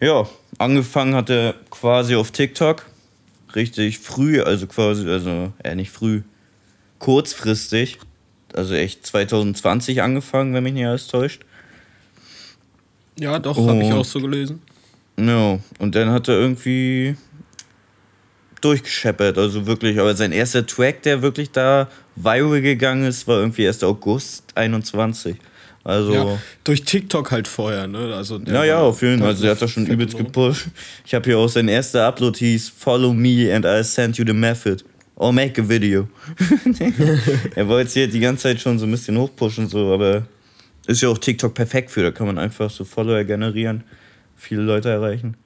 Ja, 0.00 0.26
angefangen 0.58 1.14
hat 1.14 1.30
er 1.30 1.54
quasi 1.70 2.14
auf 2.16 2.30
TikTok. 2.30 2.86
Richtig 3.54 3.98
früh, 3.98 4.40
also 4.40 4.66
quasi, 4.66 5.08
also, 5.08 5.52
äh, 5.62 5.74
nicht 5.74 5.90
früh, 5.90 6.22
kurzfristig. 6.98 7.98
Also 8.52 8.74
echt 8.74 9.06
2020 9.06 10.02
angefangen, 10.02 10.54
wenn 10.54 10.62
mich 10.64 10.72
nicht 10.72 10.86
alles 10.86 11.06
täuscht. 11.06 11.42
Ja, 13.18 13.38
doch, 13.38 13.56
habe 13.56 13.82
ich 13.82 13.92
auch 13.92 14.04
so 14.04 14.20
gelesen. 14.20 14.62
Ja, 15.18 15.58
und 15.78 15.94
dann 15.94 16.10
hat 16.10 16.28
er 16.28 16.34
irgendwie 16.34 17.16
durchgescheppert, 18.60 19.38
also 19.38 19.66
wirklich. 19.66 19.98
Aber 20.00 20.14
sein 20.14 20.32
erster 20.32 20.66
Track, 20.66 21.02
der 21.02 21.22
wirklich 21.22 21.50
da 21.50 21.88
viral 22.16 22.60
gegangen 22.60 23.04
ist, 23.04 23.26
war 23.28 23.38
irgendwie 23.38 23.62
erst 23.62 23.84
August 23.84 24.44
21. 24.54 25.36
Also 25.90 26.14
ja, 26.14 26.38
durch 26.64 26.84
TikTok 26.84 27.30
halt 27.30 27.48
vorher, 27.48 27.86
ne? 27.86 28.14
Also 28.14 28.40
ja, 28.46 28.64
ja, 28.64 28.80
auf 28.80 29.02
jeden 29.02 29.18
Fall. 29.18 29.28
Also 29.28 29.42
der 29.42 29.52
hat 29.52 29.62
das 29.62 29.70
schon 29.70 29.86
übelst 29.86 30.16
gepusht. 30.16 30.68
Ich 31.04 31.14
habe 31.14 31.24
hier 31.24 31.38
auch 31.38 31.48
sein 31.48 31.68
erster 31.68 32.06
Upload 32.06 32.38
hieß 32.38 32.68
Follow 32.68 33.12
me 33.12 33.52
and 33.54 33.66
I'll 33.66 33.84
send 33.84 34.16
you 34.16 34.24
the 34.26 34.32
method. 34.32 34.84
Or 35.16 35.32
make 35.32 35.60
a 35.60 35.68
video. 35.68 36.08
er 37.54 37.68
wollte 37.68 37.82
jetzt 37.82 37.92
hier 37.92 38.08
die 38.08 38.20
ganze 38.20 38.44
Zeit 38.44 38.60
schon 38.60 38.78
so 38.78 38.86
ein 38.86 38.90
bisschen 38.90 39.18
hochpushen, 39.18 39.68
so, 39.68 39.92
aber 39.92 40.26
ist 40.86 41.02
ja 41.02 41.10
auch 41.10 41.18
TikTok 41.18 41.52
perfekt 41.52 41.90
für. 41.90 42.02
Da 42.02 42.10
kann 42.10 42.26
man 42.26 42.38
einfach 42.38 42.70
so 42.70 42.84
Follower 42.84 43.22
generieren, 43.24 43.84
viele 44.36 44.62
Leute 44.62 44.88
erreichen. 44.88 45.36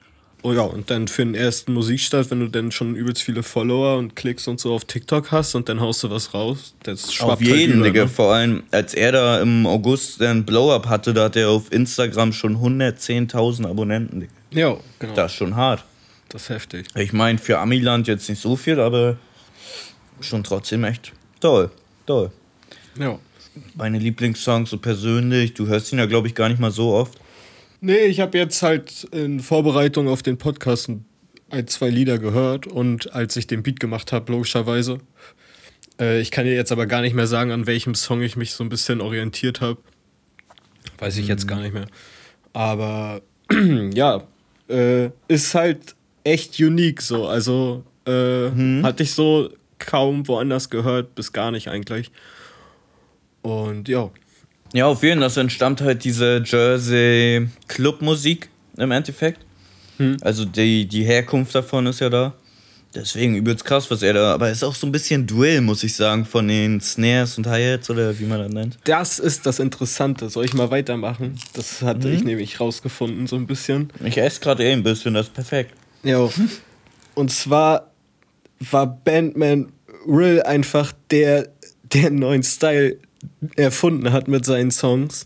Oh 0.45 0.53
ja, 0.53 0.61
und 0.61 0.91
dann 0.91 1.07
für 1.07 1.25
den 1.25 1.33
ersten 1.33 1.73
Musikstart, 1.73 2.29
wenn 2.29 2.39
du 2.39 2.47
dann 2.47 2.71
schon 2.71 2.95
übelst 2.95 3.23
viele 3.23 3.41
Follower 3.41 3.97
und 3.97 4.15
Klicks 4.15 4.47
und 4.47 4.59
so 4.59 4.75
auf 4.75 4.85
TikTok 4.85 5.31
hast 5.31 5.55
und 5.55 5.69
dann 5.69 5.79
haust 5.79 6.03
du 6.03 6.11
was 6.11 6.35
raus, 6.35 6.75
das 6.83 7.11
schwappt 7.11 7.31
Auf 7.31 7.41
jeden, 7.41 7.81
halt 7.81 7.89
über. 7.89 8.03
Ne? 8.03 8.07
Vor 8.07 8.31
allem, 8.31 8.61
als 8.69 8.93
er 8.93 9.11
da 9.11 9.41
im 9.41 9.65
August 9.65 10.21
einen 10.21 10.45
Blow-Up 10.45 10.85
hatte, 10.85 11.15
da 11.15 11.23
hat 11.23 11.35
er 11.35 11.49
auf 11.49 11.71
Instagram 11.71 12.31
schon 12.31 12.57
110.000 12.57 13.67
Abonnenten, 13.67 14.19
Digga. 14.19 14.33
Ja, 14.51 14.77
genau. 14.99 15.15
Das 15.15 15.31
ist 15.31 15.37
schon 15.39 15.55
hart. 15.55 15.83
Das 16.29 16.43
ist 16.43 16.49
heftig. 16.49 16.85
Ich 16.93 17.11
meine, 17.11 17.39
für 17.39 17.57
Amiland 17.57 18.07
jetzt 18.07 18.29
nicht 18.29 18.39
so 18.39 18.55
viel, 18.55 18.79
aber 18.79 19.17
schon 20.21 20.43
trotzdem 20.43 20.83
echt 20.83 21.11
toll. 21.39 21.71
Toll. 22.05 22.29
Ja. 22.99 23.17
Meine 23.73 23.97
Lieblingssongs 23.97 24.69
so 24.69 24.77
persönlich, 24.77 25.55
du 25.55 25.65
hörst 25.65 25.91
ihn 25.91 25.97
ja, 25.97 26.05
glaube 26.05 26.27
ich, 26.27 26.35
gar 26.35 26.49
nicht 26.49 26.59
mal 26.59 26.69
so 26.69 26.93
oft. 26.93 27.17
Nee, 27.81 28.05
ich 28.05 28.19
habe 28.19 28.37
jetzt 28.37 28.61
halt 28.61 29.05
in 29.11 29.39
Vorbereitung 29.39 30.07
auf 30.07 30.23
den 30.23 30.37
Podcast 30.37 30.89
ein, 31.49 31.67
zwei 31.67 31.89
Lieder 31.89 32.17
gehört 32.17 32.67
und 32.67 33.13
als 33.13 33.35
ich 33.35 33.47
den 33.47 33.63
Beat 33.63 33.79
gemacht 33.79 34.11
habe, 34.11 34.31
logischerweise. 34.31 34.99
Äh, 35.99 36.19
ich 36.21 36.31
kann 36.31 36.45
dir 36.45 36.53
jetzt 36.53 36.71
aber 36.71 36.85
gar 36.85 37.01
nicht 37.01 37.13
mehr 37.13 37.27
sagen, 37.27 37.51
an 37.51 37.67
welchem 37.67 37.95
Song 37.95 38.21
ich 38.21 38.35
mich 38.35 38.53
so 38.53 38.63
ein 38.63 38.69
bisschen 38.69 39.01
orientiert 39.01 39.61
habe. 39.61 39.79
Weiß 40.97 41.17
ich 41.17 41.23
mhm. 41.23 41.29
jetzt 41.29 41.47
gar 41.47 41.61
nicht 41.61 41.73
mehr. 41.73 41.87
Aber 42.53 43.21
ja, 43.93 44.23
äh, 44.69 45.09
ist 45.27 45.55
halt 45.55 45.95
echt 46.23 46.59
unique 46.59 47.01
so. 47.01 47.27
Also 47.27 47.83
äh, 48.05 48.49
mhm. 48.49 48.83
hatte 48.83 49.03
ich 49.03 49.13
so 49.13 49.49
kaum 49.79 50.27
woanders 50.27 50.69
gehört, 50.69 51.15
bis 51.15 51.33
gar 51.33 51.51
nicht 51.51 51.67
eigentlich. 51.67 52.11
Und 53.41 53.87
ja, 53.87 54.09
ja, 54.75 54.85
auf 54.87 55.03
jeden 55.03 55.19
Fall. 55.19 55.27
Das 55.27 55.37
entstammt 55.37 55.81
halt 55.81 56.03
diese 56.03 56.43
Jersey 56.45 57.47
Clubmusik 57.67 58.49
im 58.77 58.91
Endeffekt. 58.91 59.45
Hm. 59.97 60.17
Also 60.21 60.45
die, 60.45 60.85
die 60.85 61.03
Herkunft 61.03 61.55
davon 61.55 61.87
ist 61.87 62.01
ja 62.01 62.09
da. 62.09 62.33
Deswegen 62.93 63.35
übelst 63.35 63.65
krass, 63.65 63.91
was 63.91 64.01
er 64.01 64.13
da. 64.13 64.33
Aber 64.33 64.49
es 64.49 64.57
ist 64.57 64.63
auch 64.63 64.75
so 64.75 64.87
ein 64.87 64.91
bisschen 64.91 65.27
Drill, 65.27 65.61
muss 65.61 65.83
ich 65.83 65.95
sagen, 65.95 66.25
von 66.25 66.47
den 66.47 66.79
Snares 66.79 67.37
und 67.37 67.45
Hi-Hats 67.45 67.89
oder 67.89 68.17
wie 68.19 68.25
man 68.25 68.39
das 68.39 68.51
nennt. 68.51 68.77
Das 68.85 69.19
ist 69.19 69.45
das 69.45 69.59
Interessante. 69.59 70.29
Soll 70.29 70.45
ich 70.45 70.53
mal 70.53 70.71
weitermachen? 70.71 71.37
Das 71.53 71.81
hatte 71.81 72.07
mhm. 72.07 72.13
ich 72.13 72.23
nämlich 72.23 72.59
rausgefunden, 72.59 73.27
so 73.27 73.35
ein 73.35 73.47
bisschen. 73.47 73.91
Ich 74.03 74.17
esse 74.17 74.39
gerade 74.39 74.63
eh 74.63 74.71
ein 74.71 74.83
bisschen, 74.83 75.13
das 75.13 75.27
ist 75.27 75.33
perfekt. 75.33 75.73
Ja. 76.03 76.29
Und 77.15 77.31
zwar 77.31 77.91
war 78.59 78.87
Bandman 78.87 79.71
Rill 80.07 80.41
einfach 80.43 80.93
der, 81.11 81.49
der 81.83 82.11
neuen 82.11 82.43
Style 82.43 82.97
erfunden 83.55 84.11
hat 84.11 84.27
mit 84.27 84.45
seinen 84.45 84.71
Songs. 84.71 85.25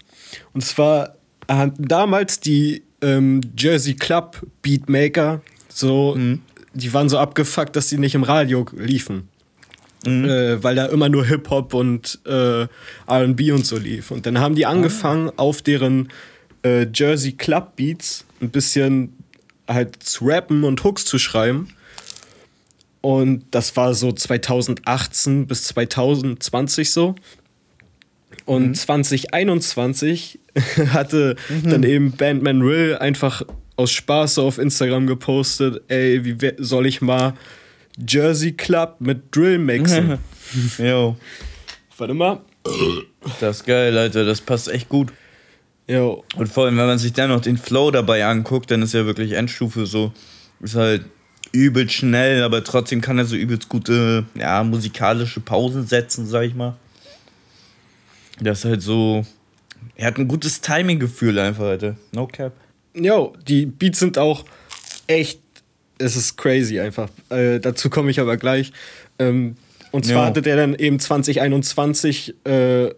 Und 0.53 0.63
zwar 0.63 1.15
hatten 1.47 1.87
damals 1.87 2.39
die 2.39 2.83
ähm, 3.01 3.41
Jersey 3.57 3.95
Club 3.95 4.45
Beatmaker 4.61 5.41
so, 5.67 6.15
mhm. 6.15 6.41
die 6.73 6.93
waren 6.93 7.09
so 7.09 7.17
abgefuckt, 7.17 7.75
dass 7.75 7.89
sie 7.89 7.97
nicht 7.97 8.15
im 8.15 8.23
Radio 8.23 8.65
liefen. 8.75 9.29
Mhm. 10.05 10.25
Äh, 10.25 10.63
weil 10.63 10.75
da 10.75 10.85
immer 10.85 11.09
nur 11.09 11.25
Hip-Hop 11.25 11.73
und 11.73 12.19
äh, 12.25 12.67
RB 13.09 13.51
und 13.51 13.65
so 13.65 13.77
lief. 13.77 14.11
Und 14.11 14.25
dann 14.25 14.39
haben 14.39 14.55
die 14.55 14.65
angefangen, 14.65 15.29
ah. 15.29 15.33
auf 15.37 15.61
deren 15.61 16.09
äh, 16.63 16.87
Jersey 16.93 17.33
Club 17.33 17.75
Beats 17.75 18.25
ein 18.41 18.49
bisschen 18.49 19.13
halt 19.67 20.01
zu 20.01 20.25
rappen 20.25 20.63
und 20.63 20.83
Hooks 20.83 21.05
zu 21.05 21.19
schreiben. 21.19 21.69
Und 23.01 23.45
das 23.51 23.75
war 23.77 23.93
so 23.93 24.11
2018 24.11 25.47
bis 25.47 25.63
2020 25.63 26.91
so. 26.91 27.15
Und 28.49 28.69
mhm. 28.69 28.73
2021 28.73 30.39
hatte 30.87 31.35
mhm. 31.49 31.69
dann 31.69 31.83
eben 31.83 32.11
Bandman 32.13 32.63
Rill 32.63 32.97
einfach 32.97 33.43
aus 33.75 33.91
Spaß 33.91 34.39
auf 34.39 34.57
Instagram 34.57 35.05
gepostet, 35.05 35.83
ey, 35.87 36.25
wie 36.25 36.53
soll 36.57 36.87
ich 36.87 36.99
mal 36.99 37.35
Jersey 37.95 38.53
Club 38.53 38.95
mit 39.01 39.35
Drill 39.35 39.59
mixen? 39.59 40.17
Jo. 40.79 41.15
Warte 41.95 42.15
mal. 42.15 42.41
Das 43.39 43.57
ist 43.57 43.65
geil, 43.67 43.93
Leute, 43.93 44.25
das 44.25 44.41
passt 44.41 44.67
echt 44.67 44.89
gut. 44.89 45.13
Jo. 45.87 46.23
Und 46.35 46.47
vor 46.47 46.65
allem, 46.65 46.75
wenn 46.79 46.87
man 46.87 46.97
sich 46.97 47.13
dann 47.13 47.29
noch 47.29 47.41
den 47.41 47.55
Flow 47.55 47.91
dabei 47.91 48.25
anguckt, 48.25 48.71
dann 48.71 48.81
ist 48.81 48.95
ja 48.95 49.05
wirklich 49.05 49.33
Endstufe 49.33 49.85
so. 49.85 50.11
Ist 50.59 50.73
halt 50.73 51.03
übel 51.51 51.87
schnell, 51.87 52.41
aber 52.41 52.63
trotzdem 52.63 52.99
kann 52.99 53.19
er 53.19 53.25
so 53.25 53.35
übelst 53.35 53.69
gute, 53.69 54.25
ja, 54.33 54.63
musikalische 54.63 55.39
Pausen 55.39 55.85
setzen, 55.85 56.25
sag 56.25 56.45
ich 56.45 56.55
mal. 56.55 56.77
Das 58.41 58.59
ist 58.59 58.65
halt 58.65 58.81
so. 58.81 59.25
Er 59.95 60.07
hat 60.07 60.17
ein 60.17 60.27
gutes 60.27 60.61
Timing-Gefühl 60.61 61.39
einfach, 61.39 61.65
Alter. 61.65 61.95
No 62.11 62.27
cap. 62.27 62.53
Jo, 62.95 63.33
die 63.47 63.65
Beats 63.65 63.99
sind 63.99 64.17
auch 64.17 64.45
echt. 65.07 65.41
Es 65.97 66.15
ist 66.15 66.37
crazy 66.37 66.79
einfach. 66.79 67.09
Äh, 67.29 67.59
dazu 67.59 67.89
komme 67.89 68.11
ich 68.11 68.19
aber 68.19 68.37
gleich. 68.37 68.71
Ähm, 69.19 69.55
und 69.91 70.05
zwar 70.05 70.23
jo. 70.23 70.25
hatte 70.25 70.41
der 70.41 70.55
dann 70.55 70.75
eben 70.75 70.99
2021. 70.99 72.35
Äh, 72.45 72.91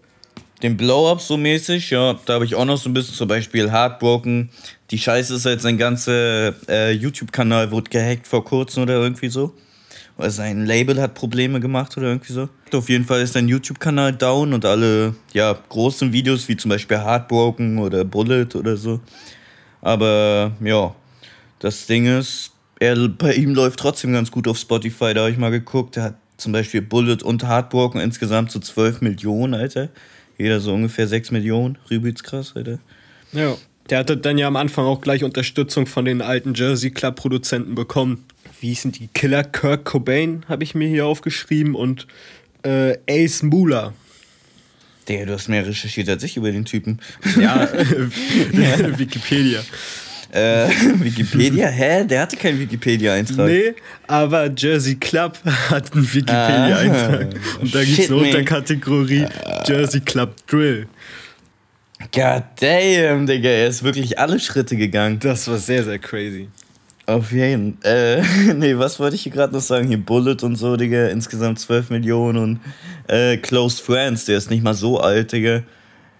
den 0.62 0.78
Blow-Up 0.78 1.22
so 1.22 1.38
mäßig, 1.38 1.90
ja, 1.90 2.20
da 2.26 2.34
habe 2.34 2.46
ich 2.46 2.54
auch 2.54 2.66
noch 2.66 2.78
so 2.78 2.88
ein 2.88 2.94
bisschen 2.94 3.16
zum 3.16 3.28
Beispiel 3.28 3.72
Heartbroken. 3.72 4.52
Die 4.92 5.00
Scheiße 5.00 5.36
ist 5.36 5.46
halt 5.46 5.62
sein 5.62 5.80
ganzer 5.80 6.54
äh, 6.70 6.92
YouTube-Kanal 6.92 7.72
wurde 7.72 7.90
gehackt 7.90 8.28
vor 8.28 8.46
kurzem 8.46 8.84
oder 8.84 8.94
irgendwie 8.96 9.30
so 9.30 9.56
sein 10.30 10.66
Label 10.66 11.01
hat 11.01 11.13
Probleme 11.13 11.60
gemacht 11.60 11.98
oder 11.98 12.08
irgendwie 12.08 12.34
so. 12.34 12.50
Auf 12.74 12.90
jeden 12.90 13.06
Fall 13.06 13.22
ist 13.22 13.34
sein 13.34 13.48
YouTube-Kanal 13.48 14.13
down 14.13 14.54
und 14.54 14.66
alle 14.66 15.16
ja, 15.34 15.58
großen 15.70 16.13
Videos 16.13 16.48
wie 16.48 16.56
zum 16.56 16.70
Beispiel 16.70 16.98
Heartbroken 16.98 17.80
oder 17.80 18.06
Bullet 18.06 18.48
oder 18.56 18.78
so. 18.78 19.00
Aber 19.82 20.51
ja, 20.63 20.94
das 21.60 21.86
Ding 21.88 22.06
ist, 22.06 22.51
er, 22.80 22.96
bei 23.08 23.34
ihm 23.34 23.54
läuft 23.54 23.80
trotzdem 23.80 24.13
ganz 24.13 24.32
gut 24.32 24.48
auf 24.48 24.58
Spotify. 24.58 25.13
Da 25.13 25.22
habe 25.22 25.32
ich 25.32 25.38
mal 25.38 25.51
geguckt. 25.51 25.98
Er 25.98 26.04
hat 26.04 26.16
zum 26.38 26.51
Beispiel 26.51 26.82
Bullet 26.82 27.24
und 27.24 27.48
Heartbroken 27.48 28.01
insgesamt 28.01 28.51
so 28.51 28.60
12 28.60 29.01
Millionen, 29.01 29.54
Alter. 29.54 29.90
Jeder 30.38 30.60
so 30.60 30.74
ungefähr 30.74 31.08
6 31.08 31.32
Millionen. 31.32 31.78
Übelst 31.90 32.24
krass, 32.24 32.54
Alter. 32.56 32.80
Ja. 33.32 33.56
Der 33.90 34.00
hatte 34.00 34.18
dann 34.18 34.38
ja 34.38 34.48
am 34.48 34.56
Anfang 34.56 34.86
auch 34.86 35.01
gleich 35.01 35.24
Unterstützung 35.24 35.86
von 35.86 36.06
den 36.06 36.22
alten 36.22 36.54
Jersey 36.54 36.92
Club 36.92 37.16
Produzenten 37.16 37.75
bekommen 37.75 38.25
wie 38.62 38.70
hießen 38.70 38.91
die 38.91 39.08
Killer? 39.08 39.44
Kirk 39.44 39.86
Cobain 39.86 40.46
habe 40.48 40.63
ich 40.63 40.75
mir 40.75 40.88
hier 40.88 41.06
aufgeschrieben 41.06 41.75
und 41.75 42.08
äh, 42.63 42.98
Ace 43.10 43.44
Moolah. 43.44 43.94
Der, 45.08 45.25
du 45.25 45.34
hast 45.34 45.50
mehr 45.50 45.65
recherchiert 45.65 46.08
als 46.10 46.24
ich 46.24 46.38
über 46.38 46.51
den 46.51 46.65
Typen. 46.65 47.00
Ja, 47.39 47.68
Wikipedia. 48.98 49.62
Äh, 50.32 50.70
Wikipedia? 51.00 51.68
Hä? 51.68 52.06
Der 52.06 52.22
hatte 52.22 52.38
keinen 52.38 52.60
Wikipedia-Eintrag. 52.60 53.48
Nee, 53.48 53.74
aber 54.08 54.50
Jersey 54.56 54.96
Club 54.96 55.38
hat 55.44 55.91
einen 55.91 56.06
Wikipedia-Eintrag. 56.06 57.36
Ah, 57.36 57.60
und 57.62 57.75
da 57.75 57.84
gibt 57.84 58.00
es 58.00 58.10
eine 58.10 58.15
Unterkategorie 58.15 59.25
Jersey 59.68 60.00
Club 60.00 60.36
Drill. 60.48 60.88
God 62.13 62.44
damn, 62.60 63.27
Digga, 63.27 63.50
er 63.50 63.68
ist 63.68 63.84
wirklich 63.84 64.18
alle 64.18 64.39
Schritte 64.39 64.77
gegangen. 64.77 65.20
Das 65.20 65.48
war 65.48 65.58
sehr, 65.58 65.84
sehr 65.84 66.00
crazy. 66.00 66.48
Auf 67.12 67.32
jeden 67.32 67.77
Fall. 67.82 68.24
Äh, 68.24 68.53
nee, 68.53 68.77
was 68.77 69.00
wollte 69.00 69.15
ich 69.15 69.24
hier 69.24 69.32
gerade 69.32 69.53
noch 69.53 69.62
sagen? 69.62 69.88
Hier 69.88 69.98
Bullet 69.98 70.38
und 70.44 70.56
so, 70.56 70.77
Digga. 70.77 71.08
Insgesamt 71.08 71.60
12 71.60 71.89
Millionen 71.89 72.38
und 72.38 72.60
äh, 73.08 73.38
Close 73.38 73.82
Friends, 73.82 74.25
der 74.25 74.38
ist 74.38 74.50
nicht 74.50 74.63
mal 74.63 74.74
so 74.74 75.00
alt, 75.00 75.32
Digga. 75.32 75.63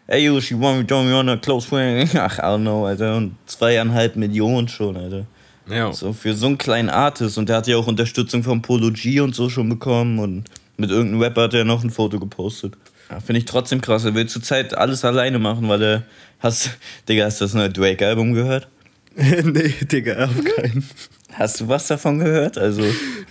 Ey, 0.08 0.26
you, 0.26 0.42
she 0.42 0.60
want 0.60 0.78
me, 0.80 0.84
join 0.84 1.08
me 1.08 1.16
on 1.16 1.30
a 1.30 1.38
close 1.38 1.66
friend. 1.66 2.14
Ach, 2.16 2.38
I 2.38 2.42
don't 2.42 2.64
know, 2.64 2.86
Alter. 2.86 3.16
Und 3.16 3.36
zweieinhalb 3.46 4.18
Millionen 4.18 4.68
schon, 4.68 4.98
Alter. 4.98 5.26
Ja. 5.70 5.94
So 5.94 6.12
für 6.12 6.34
so 6.34 6.48
einen 6.48 6.58
kleinen 6.58 6.90
Artist. 6.90 7.38
Und 7.38 7.48
der 7.48 7.58
hat 7.58 7.68
ja 7.68 7.78
auch 7.78 7.88
Unterstützung 7.88 8.44
von 8.44 8.62
Polo 8.62 8.92
G 8.92 9.22
und 9.22 9.34
so 9.34 9.48
schon 9.48 9.70
bekommen. 9.70 10.20
Und 10.20 10.44
mit 10.76 10.90
irgendeinem 10.90 11.22
Rapper 11.22 11.44
hat 11.44 11.54
er 11.54 11.64
noch 11.64 11.84
ein 11.84 11.92
Foto 11.92 12.20
gepostet. 12.20 12.74
Ja, 13.10 13.22
Finde 13.22 13.40
ich 13.40 13.46
trotzdem 13.46 13.80
krass. 13.80 14.04
Er 14.04 14.14
will 14.14 14.28
zurzeit 14.28 14.78
alles 14.78 15.06
alleine 15.06 15.40
machen, 15.40 15.70
weil 15.70 15.82
er. 15.82 16.04
Hast, 16.40 16.72
Digga, 17.08 17.26
hast 17.26 17.40
du 17.40 17.46
das 17.46 17.54
neue 17.54 17.70
Drake-Album 17.70 18.34
gehört? 18.34 18.68
nee, 19.44 19.74
Digga, 19.92 20.26
auf 20.26 20.44
keinen. 20.44 20.88
Hast 21.34 21.62
du 21.62 21.68
was 21.68 21.88
davon 21.88 22.20
gehört? 22.20 22.58
Also 22.58 22.84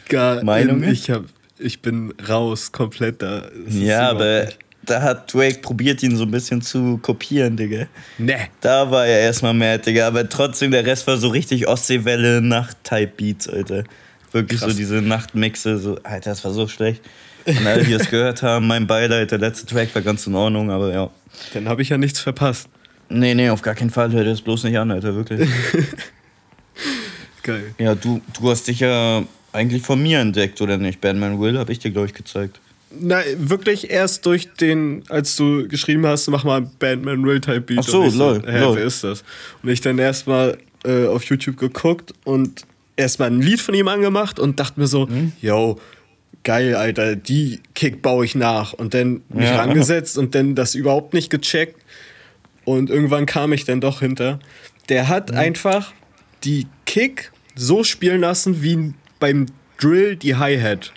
Gar 0.09 0.43
Meinungen? 0.45 0.91
Ich, 0.91 1.11
hab, 1.11 1.25
ich 1.59 1.81
bin 1.83 2.13
raus, 2.29 2.73
komplett 2.73 3.23
da. 3.23 3.45
Es 3.67 3.75
ja, 3.77 4.11
aber 4.11 4.45
nicht- 4.47 4.59
da 4.83 5.03
hat 5.03 5.33
Drake 5.33 5.59
probiert, 5.61 6.03
ihn 6.03 6.17
so 6.17 6.25
ein 6.25 6.31
bisschen 6.31 6.63
zu 6.63 6.99
kopieren, 6.99 7.57
Digga. 7.57 7.87
Nee. 8.19 8.35
Da 8.63 8.91
war 8.91 9.07
er 9.07 9.21
erstmal 9.21 9.53
mad, 9.55 9.83
Digga. 9.85 10.07
Aber 10.07 10.27
trotzdem, 10.29 10.71
der 10.71 10.85
Rest 10.87 11.07
war 11.07 11.17
so 11.19 11.29
richtig 11.29 11.69
Ostseewelle, 11.69 12.41
Nacht-Type-Beats, 12.41 13.49
Alter. 13.49 13.85
Wirklich 14.33 14.61
Krass. 14.61 14.71
so 14.73 14.77
diese 14.77 15.03
Nachtmixe, 15.03 15.79
so, 15.79 15.99
Alter, 16.03 16.31
das 16.31 16.45
war 16.45 16.53
so 16.53 16.67
schlecht. 16.67 17.03
Und 17.45 17.67
alle, 17.67 17.85
die 17.85 17.93
das 17.93 18.09
gehört 18.11 18.43
haben, 18.43 18.67
mein 18.67 18.87
Beileid, 18.87 19.31
der 19.31 19.39
letzte 19.39 19.67
Track 19.67 19.95
war 19.95 20.03
ganz 20.03 20.27
in 20.27 20.35
Ordnung, 20.35 20.71
aber 20.71 20.93
ja. 20.93 21.11
Dann 21.53 21.69
habe 21.69 21.83
ich 21.83 21.91
ja 21.91 21.99
nichts 21.99 22.19
verpasst. 22.21 22.69
Nee, 23.11 23.35
nee, 23.35 23.51
auf 23.51 23.61
gar 23.63 23.75
keinen 23.75 23.91
Fall, 23.91 24.13
hör 24.13 24.23
dir 24.25 24.31
das 24.31 24.41
bloß 24.41 24.65
nicht 24.65 24.79
an, 24.79 24.91
Alter, 24.91 25.15
wirklich. 25.15 25.49
Geil. 27.43 27.75
ja, 27.79 27.95
du, 27.95 28.21
du 28.39 28.51
hast 28.51 28.69
dich 28.69 28.81
ja 28.81 29.25
eigentlich 29.53 29.83
von 29.83 30.01
mir 30.03 30.21
entdeckt, 30.21 30.61
oder 30.61 30.77
nicht? 30.79 31.01
Bandman 31.01 31.41
Will 31.41 31.59
habe 31.59 31.73
ich 31.73 31.79
dir, 31.79 31.91
glaube 31.91 32.07
ich, 32.07 32.15
gezeigt. 32.15 32.61
Na, 32.99 33.21
wirklich 33.39 33.91
erst 33.91 34.27
durch 34.27 34.53
den, 34.55 35.05
als 35.09 35.37
du 35.37 35.67
geschrieben 35.69 36.07
hast, 36.07 36.29
mach 36.29 36.45
mal 36.45 36.59
ein 36.63 36.71
Bandman 36.79 37.25
Real 37.25 37.41
Type 37.41 37.61
Beat. 37.63 37.79
Ach 37.81 37.85
so, 37.89 38.03
Und 38.03 38.17
lol, 38.17 38.43
hä, 38.47 38.61
lol. 38.61 38.77
wer 38.77 38.85
ist 38.85 39.03
das? 39.05 39.23
Und 39.63 39.71
ich 39.71 39.81
dann 39.81 39.99
erstmal 39.99 40.59
äh, 40.85 41.07
auf 41.07 41.25
YouTube 41.25 41.57
geguckt 41.57 42.13
und 42.25 42.63
erstmal 42.97 43.31
ein 43.31 43.41
Lied 43.41 43.61
von 43.61 43.75
ihm 43.75 43.89
angemacht 43.89 44.39
und 44.39 44.61
dachte 44.61 44.79
mir 44.81 44.87
so, 44.87 45.07
Mhm. 45.07 45.33
yo, 45.41 45.81
geil, 46.45 46.75
Alter, 46.75 47.17
die 47.17 47.61
Kick 47.75 48.03
baue 48.03 48.25
ich 48.25 48.35
nach. 48.35 48.73
Und 48.75 48.93
dann 48.95 49.23
mich 49.29 49.49
Ja. 49.49 49.57
rangesetzt 49.57 50.19
und 50.19 50.35
dann 50.35 50.55
das 50.55 50.75
überhaupt 50.75 51.15
nicht 51.15 51.31
gecheckt. 51.31 51.77
Und 52.65 52.91
irgendwann 52.91 53.27
kam 53.27 53.53
ich 53.53 53.65
dann 53.65 53.81
doch 53.81 54.01
hinter. 54.01 54.39
Der 54.89 55.05
Mhm. 55.05 55.09
hat 55.09 55.33
einfach 55.33 55.93
die 56.45 56.67
Kick 56.87 57.33
so 57.55 57.85
spielen 57.85 58.21
lassen 58.21 58.63
wie 58.63 58.95
beim 59.19 59.47
Drill 59.79 60.17
die 60.17 60.37
Hi-Hat. 60.37 60.93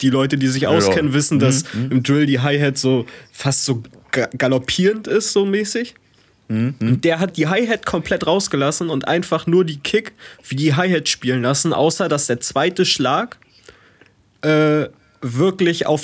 Die 0.00 0.10
Leute, 0.10 0.36
die 0.38 0.46
sich 0.46 0.66
auskennen, 0.66 1.12
wissen, 1.12 1.38
dass 1.38 1.64
im 1.74 2.02
Drill 2.02 2.26
die 2.26 2.40
Hi-Hat 2.40 2.78
so 2.78 3.06
fast 3.32 3.64
so 3.64 3.82
ga 4.12 4.28
galoppierend 4.38 5.06
ist, 5.08 5.32
so 5.32 5.44
mäßig. 5.44 5.94
Und 6.48 7.00
der 7.02 7.18
hat 7.18 7.36
die 7.36 7.48
Hi-Hat 7.48 7.84
komplett 7.84 8.24
rausgelassen 8.24 8.88
und 8.88 9.08
einfach 9.08 9.48
nur 9.48 9.64
die 9.64 9.78
Kick 9.78 10.12
wie 10.48 10.54
die 10.54 10.74
Hi-Hat 10.74 11.08
spielen 11.08 11.42
lassen, 11.42 11.72
außer 11.72 12.08
dass 12.08 12.28
der 12.28 12.38
zweite 12.40 12.84
Schlag 12.84 13.38
äh, 14.42 14.86
wirklich 15.22 15.86
auf, 15.86 16.02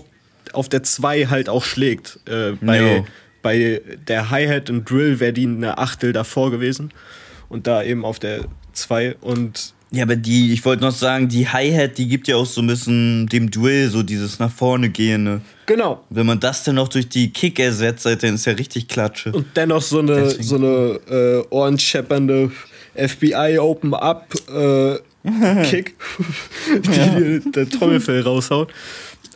auf 0.52 0.68
der 0.68 0.82
2 0.82 1.26
halt 1.28 1.48
auch 1.48 1.64
schlägt. 1.64 2.18
Äh, 2.26 2.52
bei, 2.60 2.80
Jo. 2.80 3.06
Bei 3.42 3.82
der 4.08 4.30
Hi-Hat 4.30 4.70
und 4.70 4.88
Drill 4.88 5.20
wäre 5.20 5.32
die 5.32 5.46
eine 5.46 5.78
Achtel 5.78 6.12
davor 6.12 6.50
gewesen. 6.50 6.92
Und 7.48 7.66
da 7.66 7.82
eben 7.82 8.04
auf 8.04 8.18
der 8.18 8.44
2. 8.72 9.16
Und 9.20 9.74
Ja, 9.90 10.04
aber 10.04 10.16
die, 10.16 10.52
ich 10.52 10.64
wollte 10.64 10.82
noch 10.84 10.92
sagen, 10.92 11.28
die 11.28 11.46
Hi-Hat, 11.48 11.98
die 11.98 12.08
gibt 12.08 12.28
ja 12.28 12.36
auch 12.36 12.46
so 12.46 12.62
ein 12.62 12.66
bisschen 12.66 13.26
dem 13.26 13.50
Drill 13.50 13.90
so 13.90 14.02
dieses 14.02 14.38
nach 14.38 14.50
vorne 14.50 14.88
gehende. 14.88 15.42
genau. 15.66 16.02
Wenn 16.08 16.24
man 16.26 16.40
das 16.40 16.64
dann 16.64 16.76
noch 16.76 16.88
durch 16.88 17.08
die 17.08 17.30
Kick 17.30 17.58
ersetzt, 17.58 18.06
dann 18.06 18.34
ist 18.36 18.46
ja 18.46 18.54
richtig 18.54 18.88
Klatsche. 18.88 19.32
Und 19.32 19.46
dennoch 19.54 19.82
so 19.82 19.98
eine, 19.98 20.14
Deswegen. 20.14 20.42
so 20.44 20.56
eine 20.56 21.00
äh, 21.10 21.44
ohrenscheppernde 21.50 22.50
FBI 22.94 23.58
Open 23.58 23.92
Up 23.94 24.32
äh, 24.48 24.96
Kick, 25.64 25.94
die 26.68 27.40
der 27.50 27.68
Trommelfell 27.68 28.22
raushaut. 28.22 28.72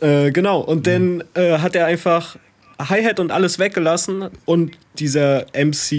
Äh, 0.01 0.31
genau, 0.31 0.59
und 0.61 0.85
dann 0.85 1.23
äh, 1.33 1.57
hat 1.59 1.75
er 1.75 1.85
einfach 1.85 2.35
Hi-Hat 2.79 3.19
und 3.19 3.31
alles 3.31 3.59
weggelassen 3.59 4.29
und 4.45 4.77
dieser 4.99 5.45
MC 5.53 5.91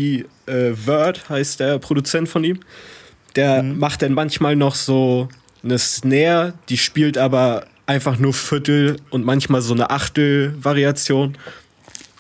äh, 0.47 0.73
Word 0.87 1.29
heißt 1.29 1.61
der 1.61 1.79
Produzent 1.79 2.29
von 2.29 2.45
ihm, 2.45 2.61
der 3.37 3.63
macht 3.63 4.03
dann 4.03 4.15
manchmal 4.15 4.57
noch 4.57 4.75
so 4.75 5.29
eine 5.63 5.79
Snare, 5.79 6.55
die 6.69 6.79
spielt 6.79 7.19
aber 7.19 7.67
einfach 7.87 8.19
nur 8.19 8.35
Viertel 8.35 8.99
und 9.11 9.25
manchmal 9.25 9.63
so 9.63 9.75
eine 9.75 9.91
Achtel-Variation. 9.91 11.37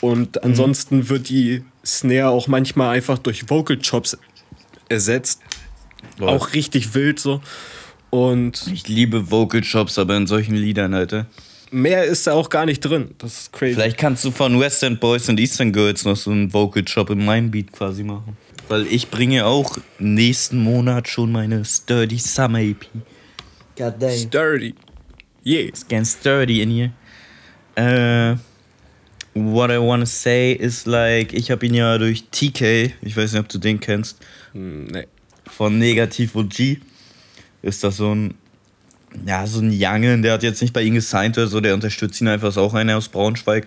Und 0.00 0.42
ansonsten 0.44 1.09
wird 1.09 1.28
die 1.28 1.64
Snare 1.85 2.28
auch 2.28 2.46
manchmal 2.46 2.94
einfach 2.96 3.18
durch 3.18 3.50
Vocal 3.50 3.78
Chops 3.78 4.16
ersetzt. 4.88 5.40
Lol. 6.18 6.30
Auch 6.30 6.54
richtig 6.54 6.94
wild 6.94 7.18
so. 7.20 7.40
Und 8.11 8.66
Ich 8.72 8.88
liebe 8.88 9.30
Vocal 9.30 9.61
Chops, 9.61 9.98
aber 9.98 10.16
in 10.16 10.26
solchen 10.26 10.54
Liedern, 10.54 10.94
Alter. 10.94 11.26
Mehr 11.70 12.04
ist 12.04 12.26
da 12.26 12.33
auch 12.33 12.48
gar 12.50 12.66
nicht 12.66 12.81
drin. 12.81 13.14
Das 13.18 13.42
ist 13.42 13.52
crazy. 13.52 13.74
Vielleicht 13.74 13.98
kannst 13.98 14.24
du 14.24 14.31
von 14.31 14.59
Western 14.59 14.98
Boys 14.98 15.28
und 15.28 15.38
Eastern 15.40 15.72
Girls 15.72 16.04
noch 16.04 16.16
so 16.16 16.31
einen 16.31 16.52
Vocal 16.52 16.85
Chop 16.85 17.11
in 17.11 17.24
meinem 17.24 17.50
Beat 17.50 17.72
quasi 17.72 18.02
machen. 18.02 18.37
Weil 18.68 18.87
ich 18.87 19.09
bringe 19.11 19.46
auch 19.46 19.78
nächsten 19.98 20.59
Monat 20.62 21.09
schon 21.09 21.33
meine 21.33 21.64
Sturdy 21.64 22.18
Summer 22.18 22.61
EP. 22.61 22.87
God 23.76 23.94
damn. 23.98 24.11
Sturdy. 24.18 24.74
Yeah. 25.44 25.68
It's 25.68 25.87
getting 25.87 26.04
sturdy 26.04 26.61
in 26.62 26.70
here. 26.70 26.92
Äh, 27.76 28.37
what 29.35 29.70
I 29.70 29.78
wanna 29.78 30.04
say 30.04 30.52
is 30.52 30.85
like, 30.85 31.33
ich 31.33 31.50
habe 31.50 31.64
ihn 31.64 31.74
ja 31.74 31.96
durch 31.96 32.24
TK, 32.31 32.92
ich 33.00 33.16
weiß 33.16 33.33
nicht, 33.33 33.40
ob 33.40 33.48
du 33.48 33.59
den 33.59 33.78
kennst, 33.81 34.18
Hm, 34.52 34.87
Nee. 34.87 35.07
von 35.46 35.78
Negativ 35.78 36.35
OG. 36.35 36.78
Ist 37.62 37.83
das 37.85 37.96
so 37.98 38.14
ein, 38.14 38.35
ja, 39.26 39.46
so 39.46 39.61
ein 39.61 39.70
Young, 39.72 40.22
der 40.22 40.33
hat 40.33 40.42
jetzt 40.42 40.61
nicht 40.62 40.72
bei 40.72 40.83
ihm 40.83 40.94
gesigned 40.94 41.37
oder 41.38 41.46
so, 41.46 41.61
der 41.61 41.74
unterstützt 41.74 42.20
ihn 42.20 42.28
einfach, 42.28 42.48
ist 42.48 42.59
auch 42.59 42.74
einer 42.74 42.96
aus 42.96 43.09
Braunschweig. 43.09 43.66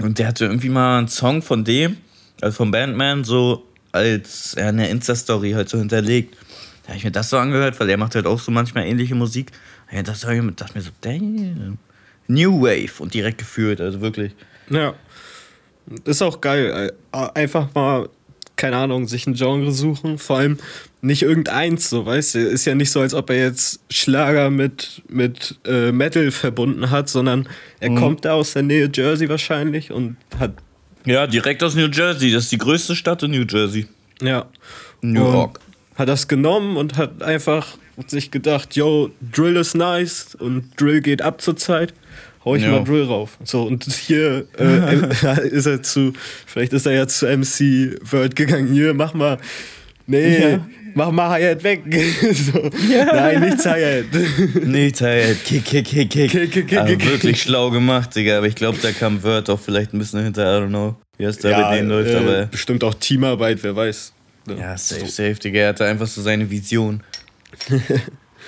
Und 0.00 0.18
der 0.18 0.28
hatte 0.28 0.44
irgendwie 0.44 0.68
mal 0.68 0.98
einen 0.98 1.08
Song 1.08 1.42
von 1.42 1.64
dem, 1.64 1.96
also 2.40 2.56
vom 2.56 2.70
Bandman, 2.70 3.24
so 3.24 3.64
als 3.92 4.54
ja, 4.56 4.68
eine 4.68 4.88
Insta-Story 4.88 5.52
halt 5.52 5.68
so 5.68 5.78
hinterlegt. 5.78 6.36
Da 6.82 6.88
habe 6.88 6.98
ich 6.98 7.04
mir 7.04 7.10
das 7.10 7.30
so 7.30 7.38
angehört, 7.38 7.78
weil 7.80 7.90
er 7.90 7.96
macht 7.96 8.14
halt 8.14 8.26
auch 8.26 8.38
so 8.38 8.50
manchmal 8.50 8.86
ähnliche 8.86 9.14
Musik. 9.14 9.50
Ja, 9.90 10.02
das 10.02 10.24
habe 10.24 10.36
ich 10.36 10.42
mir 10.42 10.52
dachte 10.52 10.76
mir 10.76 10.82
so, 10.82 10.90
damn. 11.00 11.78
New 12.28 12.60
Wave 12.62 13.02
und 13.02 13.14
direkt 13.14 13.38
gefühlt, 13.38 13.80
also 13.80 14.00
wirklich. 14.00 14.32
Ja. 14.70 14.94
Ist 16.04 16.22
auch 16.22 16.40
geil. 16.40 16.92
äh, 17.12 17.28
Einfach 17.34 17.74
mal, 17.74 18.08
keine 18.56 18.76
Ahnung, 18.76 19.08
sich 19.08 19.26
ein 19.26 19.34
Genre 19.34 19.72
suchen. 19.72 20.18
Vor 20.18 20.38
allem 20.38 20.58
nicht 21.00 21.22
irgendeins, 21.22 21.88
so, 21.90 22.04
weißt 22.06 22.34
du. 22.34 22.38
Ist 22.40 22.64
ja 22.64 22.74
nicht 22.74 22.90
so, 22.90 23.00
als 23.00 23.14
ob 23.14 23.30
er 23.30 23.36
jetzt 23.36 23.80
Schlager 23.90 24.50
mit, 24.50 25.02
mit 25.08 25.56
äh, 25.64 25.92
Metal 25.92 26.30
verbunden 26.30 26.90
hat, 26.90 27.08
sondern 27.08 27.48
er 27.80 27.94
kommt 27.94 28.24
da 28.24 28.32
aus 28.32 28.52
der 28.54 28.62
Nähe 28.62 28.90
Jersey 28.92 29.28
wahrscheinlich 29.28 29.92
und 29.92 30.16
hat, 30.38 30.52
Ja, 31.04 31.26
direkt 31.26 31.62
aus 31.62 31.74
New 31.76 31.86
Jersey, 31.88 32.32
das 32.32 32.44
ist 32.44 32.52
die 32.52 32.58
größte 32.58 32.96
Stadt 32.96 33.22
in 33.22 33.30
New 33.30 33.44
Jersey. 33.48 33.86
ja. 34.20 34.46
New 35.00 35.24
Und 35.24 35.32
York. 35.32 35.60
Hat 35.94 36.08
das 36.08 36.26
genommen 36.26 36.76
und 36.76 36.96
hat 36.96 37.22
einfach 37.22 37.76
sich 38.08 38.30
gedacht, 38.32 38.74
yo, 38.76 39.10
Drill 39.32 39.56
ist 39.56 39.74
nice 39.74 40.34
und 40.36 40.70
Drill 40.80 41.00
geht 41.00 41.22
ab 41.22 41.40
zur 41.40 41.56
Zeit. 41.56 41.94
Hau 42.44 42.54
ich 42.56 42.62
Ja. 42.62 42.70
mal 42.70 42.84
Drill 42.84 43.04
rauf. 43.04 43.36
So, 43.44 43.62
und 43.62 43.84
hier 43.84 44.46
äh, 44.58 45.46
ist 45.48 45.66
er 45.66 45.82
zu, 45.82 46.12
vielleicht 46.46 46.72
ist 46.72 46.86
er 46.86 46.92
ja 46.92 47.06
zu 47.08 47.26
MC 47.26 47.98
Word 48.12 48.34
gegangen. 48.36 48.72
Hier, 48.72 48.94
mach 48.94 49.14
mal, 49.14 49.38
nee, 50.06 50.50
Ja. 50.52 50.66
Mach 50.98 51.12
mal 51.12 51.28
Hi-Hat 51.30 51.62
weg. 51.62 51.82
so, 52.32 52.70
Nein, 52.90 53.40
nichts 53.40 53.64
Hi-Hat. 53.64 54.06
Nee, 54.64 54.90
Teil, 54.90 55.36
kick, 55.44 55.64
kick, 55.64 55.86
kick, 55.86 56.10
kick. 56.10 56.30
Kick, 56.30 56.52
kick, 56.52 56.68
kick, 56.68 56.86
kick. 56.86 57.06
wirklich 57.06 57.40
schlau 57.40 57.70
gemacht, 57.70 58.14
Digga. 58.14 58.38
Aber 58.38 58.46
ich 58.46 58.56
glaube, 58.56 58.78
da 58.82 58.90
kam 58.92 59.22
Word 59.22 59.48
auch 59.48 59.60
vielleicht 59.60 59.94
ein 59.94 59.98
bisschen 59.98 60.22
hinter, 60.24 60.42
I 60.42 60.60
don't 60.60 60.68
know, 60.68 60.96
wie 61.16 61.24
es 61.24 61.38
da 61.38 61.50
bei 61.50 61.76
denen 61.76 61.88
läuft. 61.88 62.10
äh, 62.10 62.16
Aber 62.16 62.46
bestimmt 62.46 62.82
auch 62.84 62.94
Teamarbeit, 62.94 63.62
wer 63.62 63.74
weiß. 63.76 64.12
ja, 64.58 64.76
safe, 64.76 65.06
safe, 65.06 65.34
Digga. 65.36 65.60
Er 65.60 65.68
hatte 65.68 65.84
einfach 65.86 66.08
so 66.08 66.20
seine 66.20 66.50
Vision. 66.50 67.02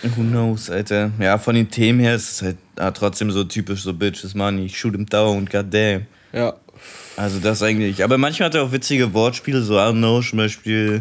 Who 0.02 0.22
knows, 0.22 0.70
Alter. 0.70 1.12
Ja, 1.20 1.38
von 1.38 1.54
den 1.54 1.70
Themen 1.70 2.00
her 2.00 2.16
ist 2.16 2.32
es 2.32 2.42
halt 2.42 2.56
ah, 2.76 2.90
trotzdem 2.90 3.30
so 3.30 3.44
typisch 3.44 3.82
so 3.82 3.94
Bitches 3.94 4.34
Money, 4.34 4.68
shoot 4.68 4.94
him 4.94 5.06
down, 5.06 5.46
goddamn. 5.46 6.06
Ja. 6.32 6.54
Also 7.16 7.38
das 7.38 7.62
eigentlich. 7.62 8.02
Aber 8.02 8.16
manchmal 8.18 8.46
hat 8.46 8.54
er 8.54 8.62
auch 8.64 8.72
witzige 8.72 9.12
Wortspiele, 9.12 9.62
so 9.62 9.74
I 9.74 9.78
don't 9.78 9.98
know, 9.98 10.20
zum 10.22 10.38
Beispiel 10.38 11.00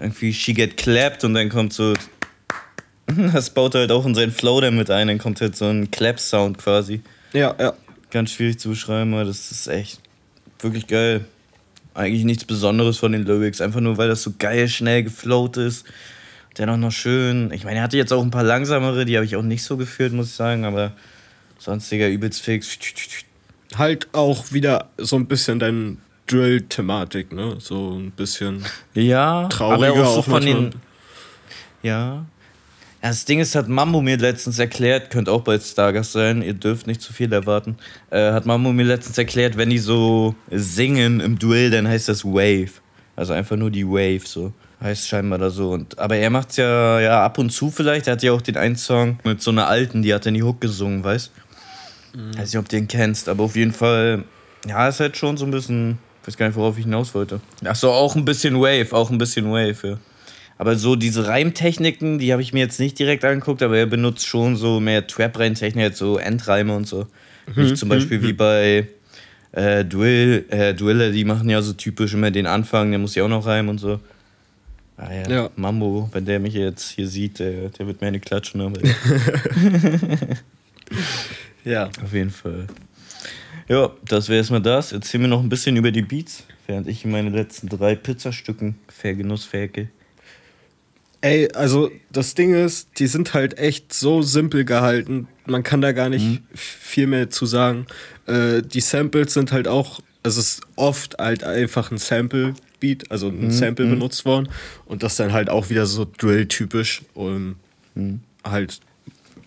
irgendwie 0.00 0.32
she 0.32 0.54
get 0.54 0.76
clapped 0.76 1.24
und 1.24 1.34
dann 1.34 1.48
kommt 1.48 1.72
so. 1.72 1.94
Das 3.06 3.50
baut 3.50 3.74
halt 3.74 3.92
auch 3.92 4.06
in 4.06 4.14
seinen 4.14 4.32
Flow 4.32 4.62
damit 4.62 4.90
ein, 4.90 5.08
dann 5.08 5.18
kommt 5.18 5.38
halt 5.42 5.54
so 5.54 5.66
ein 5.66 5.90
Clap-Sound 5.90 6.56
quasi. 6.56 7.02
Ja, 7.34 7.54
ja. 7.60 7.74
Ganz 8.10 8.30
schwierig 8.30 8.58
zu 8.58 8.70
beschreiben, 8.70 9.12
aber 9.12 9.24
das 9.24 9.50
ist 9.50 9.66
echt 9.66 10.00
wirklich 10.60 10.86
geil. 10.86 11.26
Eigentlich 11.92 12.24
nichts 12.24 12.46
Besonderes 12.46 12.96
von 12.96 13.12
den 13.12 13.26
Lyrics, 13.26 13.60
einfach 13.60 13.80
nur 13.80 13.98
weil 13.98 14.08
das 14.08 14.22
so 14.22 14.32
geil 14.38 14.68
schnell 14.68 15.02
geflowt 15.02 15.58
ist. 15.58 15.84
Dennoch 16.56 16.76
noch 16.76 16.92
schön. 16.92 17.52
Ich 17.52 17.64
meine, 17.64 17.78
er 17.78 17.82
hatte 17.82 17.96
jetzt 17.96 18.12
auch 18.12 18.22
ein 18.22 18.30
paar 18.30 18.42
langsamere, 18.42 19.04
die 19.04 19.16
habe 19.16 19.26
ich 19.26 19.36
auch 19.36 19.42
nicht 19.42 19.62
so 19.62 19.76
geführt, 19.76 20.12
muss 20.12 20.28
ich 20.28 20.34
sagen, 20.34 20.64
aber 20.64 20.92
sonst, 21.58 21.90
Digga, 21.90 22.08
übelst 22.08 22.40
fix. 22.40 22.78
Halt 23.76 24.08
auch 24.12 24.52
wieder 24.52 24.90
so 24.98 25.16
ein 25.16 25.26
bisschen 25.26 25.58
deine 25.58 25.96
Drill-Thematik, 26.26 27.32
ne? 27.32 27.56
So 27.58 27.96
ein 27.98 28.10
bisschen 28.10 28.64
Ja, 28.94 29.48
trauriger 29.48 29.92
aber 29.92 30.02
auch 30.08 30.12
so 30.14 30.20
auch 30.20 30.24
von 30.24 30.32
manchmal. 30.44 30.54
den. 30.70 30.80
Ja. 31.82 32.26
Ja, 33.02 33.10
Das 33.10 33.24
Ding 33.26 33.40
ist, 33.40 33.54
hat 33.54 33.68
Mambo 33.68 34.00
mir 34.00 34.16
letztens 34.16 34.58
erklärt, 34.58 35.10
könnt 35.10 35.28
auch 35.28 35.42
bald 35.42 35.62
Stargast 35.62 36.12
sein, 36.12 36.40
ihr 36.42 36.54
dürft 36.54 36.86
nicht 36.86 37.02
zu 37.02 37.12
viel 37.12 37.32
erwarten. 37.32 37.76
Äh, 38.10 38.32
hat 38.32 38.46
Mambo 38.46 38.72
mir 38.72 38.84
letztens 38.84 39.18
erklärt, 39.18 39.56
wenn 39.58 39.68
die 39.70 39.78
so 39.78 40.34
singen 40.50 41.20
im 41.20 41.38
Duell, 41.38 41.70
dann 41.70 41.86
heißt 41.86 42.08
das 42.08 42.24
Wave. 42.24 42.70
Also 43.16 43.32
einfach 43.34 43.56
nur 43.56 43.70
die 43.70 43.86
Wave 43.86 44.22
so. 44.26 44.52
Heißt 44.80 45.06
scheinbar 45.08 45.38
da 45.38 45.50
so. 45.50 45.70
Und, 45.70 45.98
aber 45.98 46.16
er 46.16 46.30
macht's 46.30 46.56
ja, 46.56 46.98
ja 47.00 47.24
ab 47.24 47.38
und 47.38 47.50
zu 47.50 47.70
vielleicht. 47.70 48.06
Er 48.06 48.14
hat 48.14 48.22
ja 48.22 48.32
auch 48.32 48.42
den 48.42 48.56
einen 48.56 48.76
Song 48.76 49.18
mit 49.24 49.40
so 49.40 49.50
einer 49.50 49.68
alten, 49.68 50.02
die 50.02 50.12
hat 50.12 50.26
in 50.26 50.34
die 50.34 50.42
Hook 50.42 50.60
gesungen, 50.60 51.04
weißt 51.04 51.30
mhm. 52.14 52.36
Weiß 52.38 52.52
nicht, 52.52 52.58
ob 52.58 52.68
du 52.68 52.76
den 52.76 52.88
kennst, 52.88 53.28
aber 53.28 53.44
auf 53.44 53.54
jeden 53.56 53.72
Fall, 53.72 54.24
ja, 54.66 54.88
ist 54.88 55.00
halt 55.00 55.16
schon 55.16 55.36
so 55.36 55.44
ein 55.44 55.50
bisschen. 55.50 55.98
Ich 56.24 56.28
weiß 56.28 56.38
gar 56.38 56.46
nicht, 56.46 56.56
worauf 56.56 56.78
ich 56.78 56.84
hinaus 56.84 57.14
wollte. 57.14 57.38
Ach 57.66 57.76
so, 57.76 57.90
auch 57.90 58.16
ein 58.16 58.24
bisschen 58.24 58.58
Wave, 58.58 58.90
auch 58.92 59.10
ein 59.10 59.18
bisschen 59.18 59.52
Wave, 59.52 59.76
ja. 59.86 59.98
Aber 60.56 60.76
so 60.76 60.96
diese 60.96 61.26
Reimtechniken, 61.26 62.18
die 62.18 62.32
habe 62.32 62.40
ich 62.40 62.54
mir 62.54 62.60
jetzt 62.60 62.80
nicht 62.80 62.98
direkt 62.98 63.26
angeguckt, 63.26 63.62
aber 63.62 63.76
er 63.76 63.84
benutzt 63.84 64.26
schon 64.26 64.56
so 64.56 64.80
mehr 64.80 65.06
Trap-Reimtechnik, 65.06 65.94
so 65.94 66.16
Endreime 66.16 66.74
und 66.74 66.86
so. 66.86 67.08
Mhm. 67.54 67.62
Nicht 67.62 67.76
zum 67.76 67.90
Beispiel 67.90 68.20
mhm. 68.20 68.22
wie 68.22 68.32
bei 68.32 68.88
äh, 69.52 69.84
Duell, 69.84 70.46
äh, 70.48 70.72
Duelle, 70.72 71.12
die 71.12 71.26
machen 71.26 71.50
ja 71.50 71.60
so 71.60 71.74
typisch 71.74 72.14
immer 72.14 72.30
den 72.30 72.46
Anfang, 72.46 72.90
der 72.90 73.00
muss 73.00 73.14
ja 73.14 73.24
auch 73.24 73.28
noch 73.28 73.44
reimen 73.44 73.68
und 73.68 73.78
so. 73.78 74.00
Ah 74.96 75.12
ja, 75.12 75.28
ja. 75.28 75.50
Mambo, 75.56 76.08
wenn 76.12 76.24
der 76.24 76.40
mich 76.40 76.54
jetzt 76.54 76.92
hier 76.92 77.06
sieht, 77.06 77.40
der, 77.40 77.68
der 77.68 77.86
wird 77.86 78.00
mir 78.00 78.06
eine 78.06 78.20
klatschen. 78.20 78.62
Aber 78.62 78.80
ja. 81.64 81.90
Auf 82.02 82.14
jeden 82.14 82.30
Fall. 82.30 82.66
Ja, 83.68 83.90
das 84.04 84.28
wäre 84.28 84.38
erstmal 84.38 84.62
das. 84.62 84.92
Erzähl 84.92 85.20
mir 85.20 85.28
noch 85.28 85.42
ein 85.42 85.48
bisschen 85.48 85.76
über 85.76 85.90
die 85.90 86.02
Beats, 86.02 86.44
während 86.66 86.86
ich 86.86 87.04
meine 87.04 87.30
letzten 87.30 87.68
drei 87.68 87.94
Pizzastücken 87.94 88.76
vergenussfäke. 88.88 89.88
Ey, 91.24 91.50
also 91.54 91.90
das 92.12 92.34
Ding 92.34 92.52
ist, 92.52 92.98
die 92.98 93.06
sind 93.06 93.32
halt 93.32 93.56
echt 93.56 93.94
so 93.94 94.20
simpel 94.20 94.66
gehalten. 94.66 95.26
Man 95.46 95.62
kann 95.62 95.80
da 95.80 95.92
gar 95.92 96.10
nicht 96.10 96.26
mhm. 96.26 96.40
viel 96.52 97.06
mehr 97.06 97.30
zu 97.30 97.46
sagen. 97.46 97.86
Äh, 98.26 98.60
die 98.60 98.82
Samples 98.82 99.32
sind 99.32 99.50
halt 99.50 99.66
auch, 99.66 100.00
also 100.22 100.40
es 100.40 100.56
ist 100.56 100.60
oft 100.76 101.16
halt 101.18 101.42
einfach 101.42 101.90
ein 101.90 101.96
Sample-Beat, 101.96 103.10
also 103.10 103.28
ein 103.28 103.46
mhm. 103.46 103.50
Sample 103.50 103.86
mhm. 103.86 103.90
benutzt 103.92 104.26
worden. 104.26 104.50
Und 104.84 105.02
das 105.02 105.16
dann 105.16 105.32
halt 105.32 105.48
auch 105.48 105.70
wieder 105.70 105.86
so 105.86 106.04
Drill-typisch. 106.04 107.00
Und 107.14 107.56
mhm. 107.94 108.20
halt, 108.44 108.80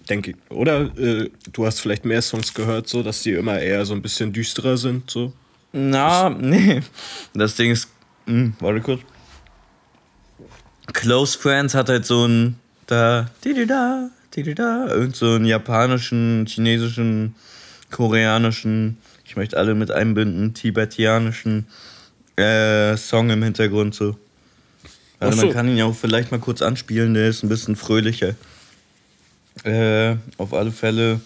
denke 0.09 0.31
ich, 0.31 0.37
oder 0.49 0.97
äh, 0.97 1.29
du 1.51 1.65
hast 1.65 1.79
vielleicht 1.79 2.05
mehr 2.05 2.21
Songs 2.21 2.53
gehört, 2.53 2.87
so, 2.87 3.03
dass 3.03 3.21
die 3.21 3.33
immer 3.33 3.59
eher 3.59 3.85
so 3.85 3.93
ein 3.93 4.01
bisschen 4.01 4.33
düsterer 4.33 4.77
sind, 4.77 5.09
so. 5.09 5.33
Na, 5.73 6.29
nee. 6.29 6.81
Das 7.33 7.55
Ding 7.55 7.71
ist, 7.71 7.89
mh, 8.25 8.33
hm, 8.33 8.53
warte 8.59 8.81
kurz. 8.81 9.01
Close 10.93 11.37
Friends 11.37 11.75
hat 11.75 11.89
halt 11.89 12.05
so 12.05 12.25
ein 12.25 12.55
da, 12.87 13.29
di 13.43 13.65
da, 13.65 14.09
di 14.35 14.55
da, 14.55 14.87
irgend 14.87 15.15
so 15.15 15.33
einen 15.33 15.45
japanischen, 15.45 16.45
chinesischen, 16.47 17.35
koreanischen, 17.91 18.97
ich 19.25 19.35
möchte 19.35 19.57
alle 19.57 19.75
mit 19.75 19.91
einbinden, 19.91 20.53
tibetianischen 20.53 21.67
äh, 22.37 22.95
Song 22.95 23.29
im 23.29 23.43
Hintergrund 23.43 23.93
so. 23.93 24.17
Also 25.19 25.39
so. 25.39 25.45
man 25.45 25.53
kann 25.53 25.67
ihn 25.67 25.77
ja 25.77 25.85
auch 25.85 25.95
vielleicht 25.95 26.31
mal 26.31 26.39
kurz 26.39 26.61
anspielen, 26.61 27.13
der 27.13 27.27
ist 27.27 27.43
ein 27.43 27.49
bisschen 27.49 27.75
fröhlicher. 27.75 28.35
Äh, 29.63 30.15
auf 30.37 30.53
alle 30.53 30.71
Fälle 30.71 31.19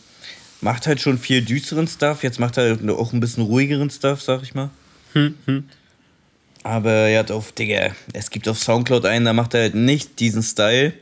macht 0.61 0.87
halt 0.87 1.01
schon 1.01 1.17
viel 1.17 1.41
düsteren 1.41 1.87
Stuff, 1.87 2.23
jetzt 2.23 2.39
macht 2.39 2.57
er 2.57 2.77
auch 2.91 3.13
ein 3.13 3.19
bisschen 3.19 3.43
ruhigeren 3.43 3.89
Stuff, 3.89 4.21
sag 4.21 4.43
ich 4.43 4.53
mal. 4.53 4.69
Hm, 5.13 5.35
hm. 5.45 5.63
Aber 6.63 6.91
er 6.91 7.19
hat 7.19 7.31
auf, 7.31 7.51
Digga, 7.51 7.91
es 8.13 8.29
gibt 8.29 8.47
auf 8.47 8.59
Soundcloud 8.59 9.05
einen, 9.05 9.25
da 9.25 9.33
macht 9.33 9.55
er 9.55 9.61
halt 9.61 9.75
nicht 9.75 10.19
diesen 10.19 10.43
Style. 10.43 10.93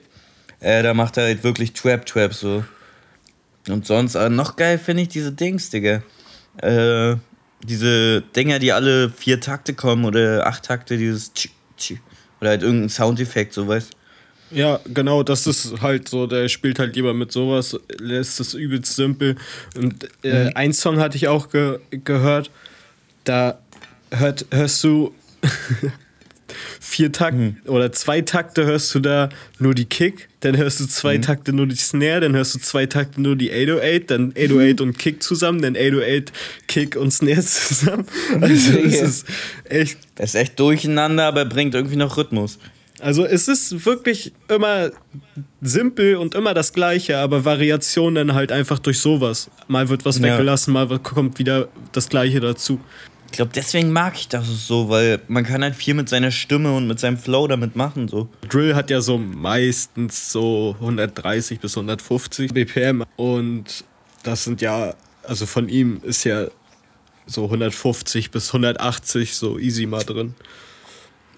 Äh, 0.61 0.83
da 0.83 0.93
macht 0.93 1.17
er 1.17 1.25
halt 1.25 1.43
wirklich 1.43 1.73
Trap-Trap 1.73 2.33
so. 2.33 2.63
Und 3.67 3.85
sonst, 3.85 4.15
aber 4.15 4.29
noch 4.29 4.55
geil 4.55 4.77
finde 4.77 5.03
ich 5.03 5.09
diese 5.09 5.31
Dings, 5.31 5.69
Digga. 5.69 6.01
Äh, 6.57 7.17
diese 7.61 8.21
Dinger, 8.21 8.59
die 8.59 8.71
alle 8.71 9.09
vier 9.09 9.41
Takte 9.41 9.73
kommen 9.73 10.05
oder 10.05 10.47
acht 10.47 10.63
Takte, 10.63 10.97
dieses 10.97 11.33
Tsch, 11.33 11.49
Tsch, 11.77 11.95
oder 12.39 12.51
halt 12.51 12.63
irgendein 12.63 12.89
Soundeffekt, 12.89 13.53
so 13.53 13.67
weißt 13.67 13.91
ja, 14.51 14.79
genau, 14.93 15.23
das 15.23 15.47
ist 15.47 15.81
halt 15.81 16.07
so, 16.07 16.27
der 16.27 16.49
spielt 16.49 16.79
halt 16.79 16.95
lieber 16.95 17.13
mit 17.13 17.31
sowas, 17.31 17.77
lässt 17.99 18.39
es 18.39 18.53
übelst 18.53 18.95
simpel. 18.95 19.35
Und 19.75 20.07
äh, 20.23 20.45
mhm. 20.45 20.51
ein 20.55 20.73
Song 20.73 20.99
hatte 20.99 21.17
ich 21.17 21.27
auch 21.27 21.49
ge 21.49 21.79
gehört, 21.89 22.51
da 23.23 23.59
hört, 24.12 24.45
hörst 24.51 24.83
du 24.83 25.13
vier 26.79 27.12
Takte 27.12 27.38
mhm. 27.38 27.57
oder 27.67 27.91
zwei 27.91 28.21
Takte 28.21 28.65
hörst 28.65 28.93
du 28.95 28.99
da 28.99 29.29
nur 29.59 29.75
die 29.75 29.85
Kick, 29.85 30.29
dann 30.39 30.57
hörst 30.57 30.79
du 30.79 30.88
zwei 30.88 31.17
mhm. 31.17 31.21
Takte 31.21 31.53
nur 31.53 31.67
die 31.67 31.75
Snare, 31.75 32.21
dann 32.21 32.35
hörst 32.35 32.55
du 32.55 32.59
zwei 32.59 32.85
Takte 32.85 33.21
nur 33.21 33.35
die 33.35 33.51
808, 33.51 34.09
dann 34.09 34.31
808 34.31 34.81
und 34.81 34.97
Kick 34.97 35.21
zusammen, 35.21 35.62
dann 35.62 35.75
808, 35.75 36.31
Kick 36.67 36.95
und 36.95 37.12
Snare 37.12 37.41
zusammen. 37.45 38.05
Also 38.41 38.73
das 38.73 39.01
ist 39.01 39.25
echt. 39.65 39.97
Das 40.15 40.31
ist 40.31 40.35
echt 40.35 40.59
durcheinander, 40.59 41.25
aber 41.25 41.45
bringt 41.45 41.75
irgendwie 41.75 41.95
noch 41.95 42.17
Rhythmus. 42.17 42.59
Also 43.01 43.25
es 43.25 43.47
ist 43.47 43.85
wirklich 43.85 44.33
immer 44.47 44.91
simpel 45.62 46.17
und 46.17 46.35
immer 46.35 46.53
das 46.53 46.73
Gleiche, 46.73 47.17
aber 47.19 47.45
Variationen 47.45 48.33
halt 48.33 48.51
einfach 48.51 48.79
durch 48.79 48.99
sowas. 48.99 49.49
Mal 49.67 49.89
wird 49.89 50.05
was 50.05 50.19
ja. 50.19 50.23
weggelassen, 50.23 50.73
mal 50.73 50.88
kommt 50.99 51.39
wieder 51.39 51.69
das 51.91 52.09
Gleiche 52.09 52.39
dazu. 52.39 52.79
Ich 53.31 53.38
glaube, 53.38 53.51
deswegen 53.53 53.91
mag 53.91 54.15
ich 54.15 54.27
das 54.27 54.47
so, 54.67 54.89
weil 54.89 55.21
man 55.27 55.45
kann 55.45 55.63
halt 55.63 55.75
viel 55.75 55.93
mit 55.93 56.09
seiner 56.09 56.31
Stimme 56.31 56.75
und 56.75 56.88
mit 56.88 56.99
seinem 56.99 57.17
Flow 57.17 57.47
damit 57.47 57.75
machen. 57.75 58.07
So. 58.07 58.27
Drill 58.47 58.75
hat 58.75 58.89
ja 58.89 59.01
so 59.01 59.19
meistens 59.19 60.31
so 60.31 60.75
130 60.79 61.59
bis 61.59 61.77
150 61.77 62.53
BPM 62.53 63.03
und 63.17 63.83
das 64.23 64.43
sind 64.43 64.62
ja, 64.62 64.95
also 65.23 65.45
von 65.45 65.69
ihm 65.69 66.01
ist 66.03 66.23
ja 66.23 66.47
so 67.27 67.45
150 67.45 68.31
bis 68.31 68.47
180 68.47 69.35
so 69.35 69.59
easy 69.59 69.85
mal 69.85 70.03
drin. 70.03 70.33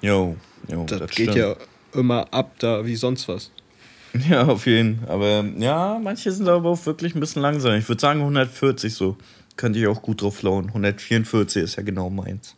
Jo, 0.01 0.35
jo 0.67 0.85
das, 0.85 0.99
das 0.99 1.11
geht 1.11 1.31
stimmt. 1.31 1.37
ja 1.37 1.55
immer 1.93 2.33
ab 2.33 2.55
da 2.59 2.85
wie 2.85 2.95
sonst 2.95 3.27
was. 3.27 3.51
Ja, 4.29 4.45
auf 4.45 4.65
jeden 4.65 4.99
Fall. 4.99 5.09
Aber 5.09 5.45
ja, 5.57 5.97
manche 6.03 6.33
sind 6.33 6.49
aber 6.49 6.69
auch 6.71 6.85
wirklich 6.85 7.15
ein 7.15 7.21
bisschen 7.21 7.41
langsam. 7.41 7.75
Ich 7.75 7.87
würde 7.87 8.01
sagen 8.01 8.19
140 8.19 8.93
so 8.93 9.15
könnte 9.61 9.79
ich 9.79 9.87
auch 9.87 10.01
gut 10.01 10.21
drauf 10.21 10.37
flowen. 10.37 10.67
144 10.67 11.63
ist 11.63 11.75
ja 11.75 11.83
genau 11.83 12.09
meins. 12.09 12.55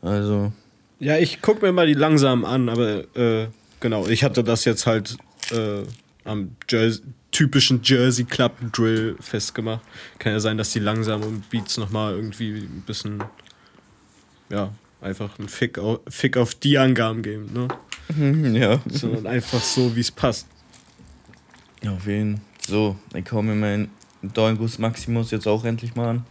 Also. 0.00 0.52
Ja, 0.98 1.18
ich 1.18 1.42
gucke 1.42 1.64
mir 1.66 1.72
mal 1.72 1.86
die 1.86 1.94
langsam 1.94 2.44
an, 2.44 2.68
aber 2.68 3.04
äh, 3.16 3.48
genau, 3.80 4.06
ich 4.06 4.24
hatte 4.24 4.42
das 4.42 4.64
jetzt 4.64 4.86
halt 4.86 5.16
äh, 5.50 5.82
am 6.24 6.56
Jersey, 6.68 7.02
typischen 7.32 7.80
Jersey 7.82 8.24
Club 8.24 8.52
Drill 8.72 9.16
festgemacht. 9.20 9.82
Kann 10.18 10.32
ja 10.32 10.40
sein, 10.40 10.58
dass 10.58 10.70
die 10.70 10.78
langsamen 10.78 11.44
Beats 11.50 11.76
nochmal 11.76 12.14
irgendwie 12.14 12.60
ein 12.60 12.82
bisschen, 12.86 13.22
ja, 14.48 14.70
einfach 15.02 15.38
einen 15.38 15.48
Fick 15.48 15.78
auf, 15.78 16.00
Fick 16.08 16.36
auf 16.36 16.54
die 16.54 16.78
Angaben 16.78 17.22
geben, 17.22 17.50
ne? 17.52 17.68
ja. 18.58 18.80
Sondern 18.86 19.26
einfach 19.26 19.60
so, 19.60 19.94
wie 19.96 20.00
es 20.00 20.10
passt. 20.10 20.46
Ja, 21.82 21.92
auf 21.92 22.06
jeden. 22.06 22.40
So, 22.66 22.96
ich 23.14 23.24
komme 23.24 23.54
mir 23.54 23.60
meinen 23.60 23.90
Dornguss 24.22 24.78
Maximus 24.78 25.30
jetzt 25.30 25.48
auch 25.48 25.64
endlich 25.64 25.94
mal 25.94 26.10
an. 26.10 26.26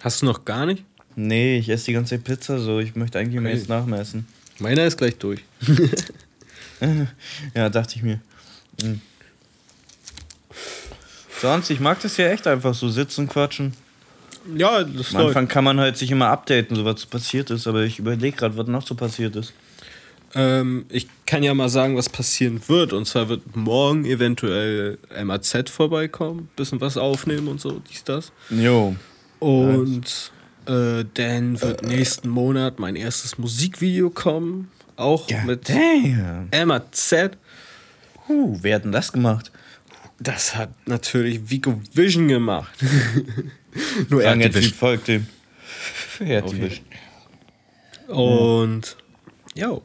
Hast 0.00 0.22
du 0.22 0.26
noch 0.26 0.44
gar 0.44 0.66
nicht? 0.66 0.84
Nee, 1.16 1.58
ich 1.58 1.68
esse 1.68 1.86
die 1.86 1.92
ganze 1.94 2.16
Zeit 2.16 2.24
Pizza 2.24 2.58
so. 2.58 2.80
Ich 2.80 2.94
möchte 2.94 3.18
eigentlich 3.18 3.40
okay. 3.40 3.54
jetzt 3.54 3.68
nachmessen. 3.68 4.26
Meiner 4.58 4.84
ist 4.84 4.98
gleich 4.98 5.16
durch. 5.16 5.40
ja, 7.54 7.70
dachte 7.70 7.96
ich 7.96 8.02
mir. 8.02 8.20
Mhm. 8.82 9.00
Sonst, 11.40 11.70
ich 11.70 11.80
mag 11.80 12.00
das 12.00 12.16
ja 12.16 12.28
echt 12.28 12.46
einfach 12.46 12.74
so 12.74 12.88
sitzen, 12.88 13.28
quatschen. 13.28 13.72
Ja, 14.56 14.84
das 14.84 15.14
Am 15.14 15.26
Anfang 15.26 15.48
kann 15.48 15.64
man 15.64 15.80
halt 15.80 15.96
sich 15.96 16.10
immer 16.10 16.28
updaten, 16.28 16.76
so 16.76 16.84
was 16.84 17.06
passiert 17.06 17.50
ist, 17.50 17.66
aber 17.66 17.82
ich 17.82 17.98
überlege 17.98 18.36
gerade, 18.36 18.56
was 18.56 18.66
noch 18.66 18.86
so 18.86 18.94
passiert 18.94 19.36
ist. 19.36 19.54
Ähm, 20.34 20.86
ich 20.88 21.06
kann 21.26 21.42
ja 21.42 21.54
mal 21.54 21.68
sagen, 21.68 21.96
was 21.96 22.08
passieren 22.08 22.60
wird. 22.66 22.92
Und 22.92 23.06
zwar 23.06 23.28
wird 23.28 23.56
morgen 23.56 24.04
eventuell 24.04 24.98
MAZ 25.22 25.70
vorbeikommen, 25.70 26.48
bisschen 26.56 26.80
was 26.80 26.96
aufnehmen 26.96 27.48
und 27.48 27.60
so, 27.60 27.80
dies, 27.88 28.04
das. 28.04 28.32
Jo. 28.50 28.96
Und 29.38 30.32
äh, 30.66 31.04
dann 31.14 31.60
wird 31.60 31.82
nächsten 31.82 32.28
Monat 32.28 32.78
mein 32.78 32.96
erstes 32.96 33.38
Musikvideo 33.38 34.10
kommen. 34.10 34.70
Auch 34.96 35.28
ja, 35.28 35.42
mit 35.44 35.68
damn. 35.68 36.48
MAZ. 36.66 37.14
Uh, 38.28 38.58
wer 38.62 38.76
hat 38.76 38.84
denn 38.84 38.92
das 38.92 39.12
gemacht? 39.12 39.52
Das 40.18 40.56
hat 40.56 40.70
natürlich 40.86 41.50
Vico 41.50 41.80
Vision 41.92 42.28
gemacht. 42.28 42.72
Nur 44.08 44.22
er 44.22 44.38
hat 44.38 44.54
die 44.54 44.62
folgt 44.62 45.08
dem. 45.08 45.26
Er 46.20 46.38
hat 46.38 46.44
okay. 46.44 46.80
Und 48.06 48.96
ja. 49.54 49.80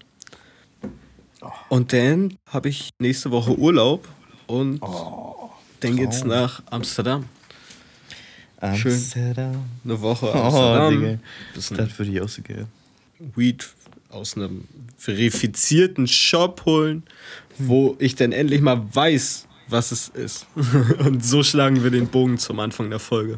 Und 1.70 1.94
dann 1.94 2.38
habe 2.46 2.70
ich 2.70 2.90
nächste 3.00 3.32
Woche 3.32 3.58
Urlaub 3.58 4.08
und 4.46 4.80
oh, 4.82 5.50
dann 5.80 5.96
geht's 5.96 6.24
nach 6.24 6.62
Amsterdam. 6.70 7.26
Amsterdam. 8.60 8.76
Schön. 8.76 9.66
Eine 9.86 10.02
Woche 10.02 10.28
oh, 10.28 10.38
Amsterdam. 10.38 11.20
Oh, 11.20 11.56
das 11.56 11.72
würde 11.72 12.12
ich 12.12 12.22
auch 12.22 12.30
so 12.30 12.42
gerne. 12.42 12.68
Weed 13.36 13.68
aus 14.10 14.36
einem 14.36 14.66
verifizierten 14.98 16.08
Shop 16.08 16.66
holen, 16.66 17.04
wo 17.58 17.96
ich 18.00 18.16
dann 18.16 18.32
endlich 18.32 18.62
mal 18.62 18.84
weiß, 18.94 19.48
was 19.72 19.92
es 19.92 20.08
ist. 20.10 20.48
Und 21.00 21.24
so 21.24 21.44
schlagen 21.44 21.84
wir 21.84 21.92
den 21.92 22.08
Bogen 22.08 22.38
zum 22.38 22.60
Anfang 22.60 22.90
der 22.90 23.00
Folge. 23.00 23.38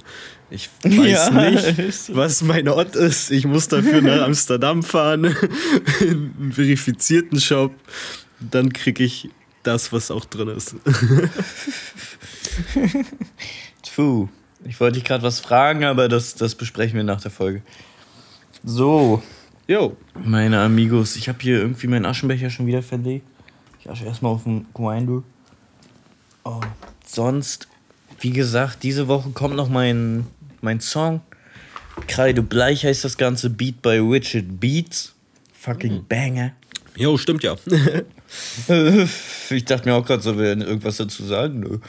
Ich 0.49 0.69
weiß 0.83 1.29
ja, 1.29 1.51
nicht, 1.51 2.15
was 2.15 2.41
mein 2.41 2.67
Ort 2.67 2.95
ist. 2.95 3.31
Ich 3.31 3.45
muss 3.45 3.67
dafür 3.67 4.01
nach 4.01 4.21
Amsterdam 4.25 4.83
fahren, 4.83 5.35
in 5.99 6.33
einen 6.39 6.51
verifizierten 6.53 7.39
Shop. 7.39 7.73
Dann 8.39 8.73
kriege 8.73 9.03
ich 9.03 9.29
das, 9.63 9.93
was 9.93 10.09
auch 10.11 10.25
drin 10.25 10.47
ist. 10.49 10.75
Puh. 13.95 14.27
Ich 14.63 14.79
wollte 14.79 14.95
dich 14.95 15.03
gerade 15.03 15.23
was 15.23 15.39
fragen, 15.39 15.83
aber 15.83 16.07
das, 16.07 16.35
das 16.35 16.55
besprechen 16.55 16.95
wir 16.95 17.03
nach 17.03 17.21
der 17.21 17.31
Folge. 17.31 17.61
So. 18.63 19.21
Jo. 19.67 19.95
Meine 20.23 20.59
Amigos, 20.59 21.15
ich 21.15 21.29
habe 21.29 21.39
hier 21.41 21.57
irgendwie 21.59 21.87
meinen 21.87 22.05
Aschenbecher 22.05 22.49
schon 22.49 22.67
wieder 22.67 22.83
verlegt. 22.83 23.25
Ich 23.79 23.89
asche 23.89 24.05
erstmal 24.05 24.33
auf 24.33 24.43
den 24.43 24.67
Grinder. 24.73 25.23
Oh. 26.43 26.61
Sonst, 27.05 27.67
wie 28.19 28.31
gesagt, 28.31 28.83
diese 28.83 29.07
Woche 29.07 29.29
kommt 29.31 29.55
noch 29.55 29.69
mein, 29.69 30.27
mein 30.61 30.79
Song. 30.79 31.21
Kreide 32.07 32.41
Bleich 32.41 32.85
heißt 32.85 33.03
das 33.03 33.17
ganze 33.17 33.49
Beat 33.49 33.81
by 33.81 33.99
Richard 33.99 34.59
Beats. 34.59 35.13
Fucking 35.53 35.95
mhm. 35.95 36.07
Banger. 36.07 36.51
Jo, 36.95 37.17
stimmt 37.17 37.43
ja. 37.43 37.55
ich 39.49 39.65
dachte 39.65 39.89
mir 39.89 39.95
auch 39.95 40.05
gerade 40.05 40.21
so, 40.21 40.37
wir 40.37 40.57
irgendwas 40.57 40.97
dazu 40.97 41.23
sagen. 41.23 41.59
Nö. 41.59 41.79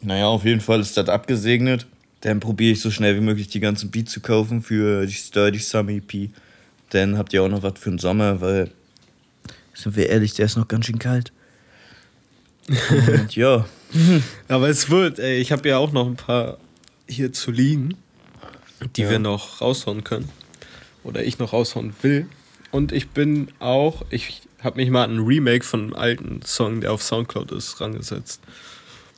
Naja, 0.00 0.26
auf 0.26 0.44
jeden 0.44 0.60
Fall 0.60 0.80
ist 0.80 0.96
das 0.96 1.08
abgesegnet. 1.08 1.86
Dann 2.20 2.40
probiere 2.40 2.72
ich 2.72 2.80
so 2.80 2.90
schnell 2.90 3.16
wie 3.16 3.20
möglich 3.20 3.48
die 3.48 3.60
ganzen 3.60 3.90
Beats 3.90 4.12
zu 4.12 4.20
kaufen 4.20 4.62
für 4.62 5.06
die 5.06 5.12
Sturdy 5.12 5.58
Summer 5.58 5.90
EP. 5.90 6.30
Dann 6.90 7.18
habt 7.18 7.32
ihr 7.32 7.42
auch 7.42 7.48
noch 7.48 7.62
was 7.62 7.78
für 7.78 7.90
den 7.90 7.98
Sommer, 7.98 8.40
weil, 8.40 8.70
sind 9.74 9.96
wir 9.96 10.08
ehrlich, 10.08 10.34
der 10.34 10.46
ist 10.46 10.56
noch 10.56 10.68
ganz 10.68 10.86
schön 10.86 10.98
kalt. 10.98 11.32
Und 12.68 13.34
ja. 13.36 13.66
Aber 14.48 14.68
es 14.68 14.90
wird, 14.90 15.18
ey, 15.18 15.38
ich 15.38 15.52
habe 15.52 15.68
ja 15.68 15.78
auch 15.78 15.92
noch 15.92 16.06
ein 16.06 16.16
paar 16.16 16.58
hier 17.08 17.32
zu 17.32 17.50
liegen, 17.50 17.96
die 18.96 19.02
ja. 19.02 19.10
wir 19.10 19.18
noch 19.18 19.60
raushauen 19.60 20.04
können. 20.04 20.28
Oder 21.04 21.24
ich 21.24 21.38
noch 21.38 21.52
raushauen 21.52 21.94
will. 22.02 22.26
Und 22.70 22.92
ich 22.92 23.08
bin 23.08 23.48
auch, 23.60 24.02
ich 24.10 24.42
habe 24.62 24.76
mich 24.76 24.90
mal 24.90 25.04
an 25.04 25.16
ein 25.16 25.24
Remake 25.24 25.64
von 25.64 25.84
einem 25.84 25.94
alten 25.94 26.42
Song, 26.42 26.80
der 26.80 26.92
auf 26.92 27.02
Soundcloud 27.02 27.52
ist, 27.52 27.80
rangesetzt. 27.80 28.40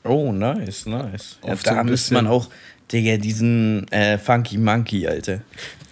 Oh, 0.04 0.32
nice, 0.32 0.86
nice. 0.86 1.38
Ja, 1.46 1.56
da 1.56 1.84
müsste 1.84 2.14
man 2.14 2.26
auch, 2.26 2.48
Digga, 2.92 3.16
diesen 3.16 3.86
äh, 3.92 4.18
Funky 4.18 4.56
Monkey, 4.56 5.06
Alter. 5.06 5.42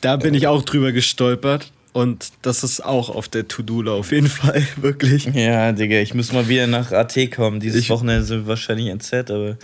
Da 0.01 0.17
bin 0.17 0.35
ich 0.35 0.47
auch 0.47 0.63
drüber 0.63 0.93
gestolpert. 0.93 1.73
Und 1.93 2.33
das 2.43 2.65
ist 2.65 2.85
auch 2.85 3.09
auf 3.09 3.29
der 3.29 3.49
To-Do 3.49 3.93
auf 3.93 4.13
jeden 4.13 4.29
Fall, 4.29 4.67
wirklich. 4.77 5.25
Ja, 5.35 5.73
Digga, 5.73 5.97
ich 6.01 6.15
muss 6.15 6.33
mal 6.33 6.49
wieder 6.49 6.67
nach 6.67 6.93
AT 6.93 7.17
kommen. 7.35 7.61
Dieses 7.61 7.83
ich, 7.83 7.91
Wochenende 7.91 8.25
sind 8.25 8.41
wir 8.41 8.47
wahrscheinlich 8.49 8.87
in 8.87 9.01
Z, 9.01 9.31
aber. 9.31 9.57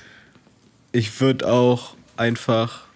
Ich 0.93 1.21
würde 1.21 1.51
auch 1.51 1.97
einfach 2.17 2.87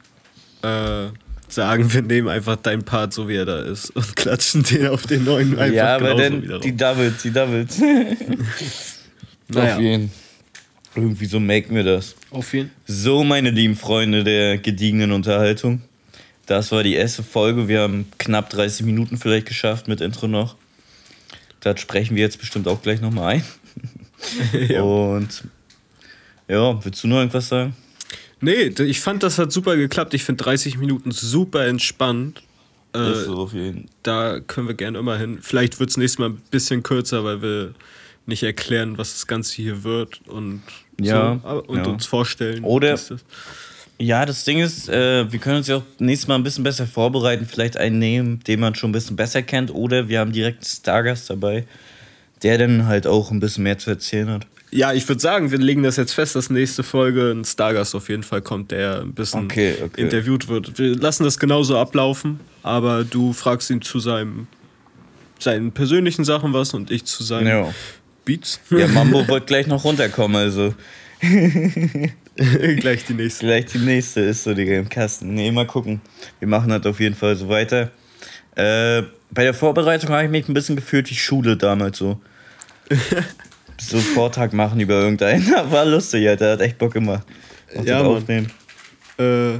äh, 0.63 1.09
sagen, 1.49 1.93
wir 1.93 2.03
nehmen 2.03 2.29
einfach 2.29 2.57
deinen 2.57 2.85
Part 2.85 3.13
so 3.13 3.29
wie 3.29 3.37
er 3.37 3.45
da 3.45 3.61
ist 3.61 3.91
und 3.97 4.17
klatschen 4.17 4.63
den 4.63 4.87
auf 4.87 5.07
den 5.07 5.25
neuen 5.25 5.59
einfach 5.59 5.75
Ja, 5.75 5.97
aber 5.97 6.15
dann 6.15 6.61
die 6.63 6.77
Doubles, 6.77 7.23
die 7.23 7.31
Doubles. 7.31 7.79
naja. 9.49 9.75
Auf 9.75 9.81
jeden 9.81 10.09
Fall. 10.11 11.03
Irgendwie 11.03 11.27
so 11.27 11.39
machen 11.39 11.71
wir 11.71 11.85
das. 11.85 12.17
Auf 12.31 12.55
jeden 12.55 12.71
So, 12.87 13.23
meine 13.23 13.51
lieben 13.51 13.77
Freunde 13.77 14.25
der 14.25 14.59
gediegenen 14.59 15.13
Unterhaltung. 15.13 15.83
Das 16.49 16.73
war 16.73 16.83
die 16.83 16.95
erste 16.95 17.23
Folge. 17.23 17.69
Wir 17.69 17.83
haben 17.83 18.07
knapp 18.17 18.49
30 18.49 18.87
Minuten 18.87 19.19
vielleicht 19.19 19.47
geschafft 19.47 19.87
mit 19.87 20.01
Intro 20.01 20.29
noch. 20.29 20.57
Das 21.61 21.79
sprechen 21.79 22.17
wir 22.17 22.23
jetzt 22.23 22.39
bestimmt 22.39 22.67
auch 22.69 22.81
gleich 22.81 23.03
nochmal 23.03 23.35
ein. 23.35 23.45
ja. 24.69 24.81
Und 24.81 25.45
ja, 26.49 26.83
willst 26.83 27.05
du 27.05 27.09
noch 27.09 27.19
irgendwas 27.19 27.49
sagen? 27.49 27.77
Nee, 28.41 28.69
ich 28.79 29.01
fand, 29.01 29.23
das 29.23 29.37
hat 29.39 29.53
super 29.53 29.77
geklappt. 29.77 30.15
Ich 30.15 30.25
finde 30.25 30.43
30 30.43 30.79
Minuten 30.79 31.11
super 31.11 31.67
entspannt. 31.67 32.43
Äh, 32.95 33.13
so. 33.13 33.51
Da 34.03 34.41
können 34.41 34.69
wir 34.69 34.75
gerne 34.75 34.99
immer 34.99 35.19
hin. 35.19 35.41
Vielleicht 35.43 35.79
wird 35.79 35.91
es 35.91 35.99
nächstes 35.99 36.19
Mal 36.19 36.31
ein 36.31 36.43
bisschen 36.51 36.83
kürzer, 36.83 37.25
weil 37.25 37.43
wir 37.43 37.75
nicht 38.25 38.43
erklären, 38.43 38.97
was 38.97 39.13
das 39.13 39.27
Ganze 39.27 39.55
hier 39.57 39.85
wird 39.85 40.23
und, 40.27 40.63
ja, 40.99 41.41
so, 41.43 41.63
und 41.65 41.79
ja. 41.79 41.85
uns 41.85 42.07
vorstellen. 42.07 42.65
Oder 42.65 42.93
das 42.93 43.13
ja, 44.01 44.25
das 44.25 44.45
Ding 44.45 44.61
ist, 44.61 44.89
äh, 44.89 45.31
wir 45.31 45.39
können 45.41 45.57
uns 45.57 45.67
ja 45.67 45.77
auch 45.77 45.83
nächstes 45.99 46.29
Mal 46.29 46.37
ein 46.37 46.45
bisschen 46.45 46.65
besser 46.65 46.87
vorbereiten, 46.87 47.47
vielleicht 47.47 47.77
einen 47.77 47.99
nehmen, 47.99 48.41
den 48.47 48.61
man 48.61 48.75
schon 48.75 48.91
ein 48.91 48.93
bisschen 48.93 49.17
besser 49.17 49.43
kennt, 49.43 49.75
oder 49.75 50.09
wir 50.09 50.21
haben 50.21 50.33
direkt 50.33 50.59
einen 50.59 50.67
Stargast 50.67 51.29
dabei, 51.29 51.65
der 52.43 52.59
dann 52.59 52.87
halt 52.87 53.07
auch 53.07 53.31
ein 53.31 53.41
bisschen 53.41 53.65
mehr 53.65 53.79
zu 53.79 53.91
erzählen 53.91 54.31
hat. 54.31 54.47
Ja, 54.71 54.93
ich 54.93 55.09
würde 55.09 55.21
sagen, 55.21 55.51
wir 55.51 55.59
legen 55.59 55.83
das 55.83 55.97
jetzt 55.97 56.13
fest, 56.13 56.37
dass 56.37 56.51
nächste 56.51 56.83
Folge 56.83 57.33
ein 57.33 57.45
Stargast 57.45 57.95
auf 57.95 58.09
jeden 58.09 58.23
Fall 58.23 58.43
kommt, 58.43 58.71
der 58.71 59.01
ein 59.01 59.15
bisschen 59.15 59.47
okay, 59.47 59.75
okay. 59.83 60.03
interviewt 60.03 60.47
wird. 60.47 60.79
Wir 60.79 60.95
lassen 60.95 61.25
das 61.25 61.39
genauso 61.39 61.79
ablaufen, 61.79 62.39
aber 62.63 63.03
du 63.03 63.33
fragst 63.33 63.71
ihn 63.71 63.81
zu 63.81 63.99
seinem, 63.99 64.47
seinen 65.39 65.73
persönlichen 65.73 66.25
Sachen 66.25 66.53
was 66.53 66.75
und 66.75 66.91
ich 66.91 67.05
zu 67.07 67.25
seinen 67.25 67.47
ja. 67.47 67.75
Beats. 68.27 68.61
Ja, 68.71 68.87
Mambo 68.89 69.27
wird 69.29 69.47
gleich 69.47 69.67
noch 69.67 69.85
runterkommen, 69.85 70.37
also. 70.37 70.75
gleich 72.77 73.05
die 73.05 73.15
nächste. 73.15 73.47
Gleich 73.47 73.67
die 73.67 73.79
nächste 73.79 74.21
ist 74.21 74.45
so, 74.45 74.55
Digga, 74.55 74.75
im 74.75 74.89
Kasten. 74.89 75.35
Nee, 75.35 75.51
mal 75.51 75.67
gucken. 75.67 76.01
Wir 76.39 76.47
machen 76.47 76.69
das 76.69 76.87
auf 76.87 77.01
jeden 77.01 77.17
Fall 77.17 77.35
so 77.35 77.49
weiter. 77.49 77.91
Äh, 78.55 79.03
bei 79.31 79.43
der 79.43 79.55
Vorbereitung 79.55 80.11
habe 80.11 80.25
ich 80.25 80.31
mich 80.31 80.49
ein 80.49 80.55
bisschen 80.55 80.77
gefühlt 80.77 81.11
wie 81.11 81.15
Schule 81.15 81.57
damals 81.57 81.99
so. 81.99 82.21
so 83.81 83.99
Vortrag 83.99 84.53
machen 84.53 84.79
über 84.79 84.95
irgendeinen. 84.95 85.47
War 85.71 85.85
lustig, 85.85 86.29
Alter. 86.29 86.53
Hat 86.53 86.61
echt 86.61 86.79
Bock 86.79 86.93
gemacht. 86.93 87.27
ja, 87.85 88.03
aufnehmen. 88.03 88.51
Äh, 89.19 89.55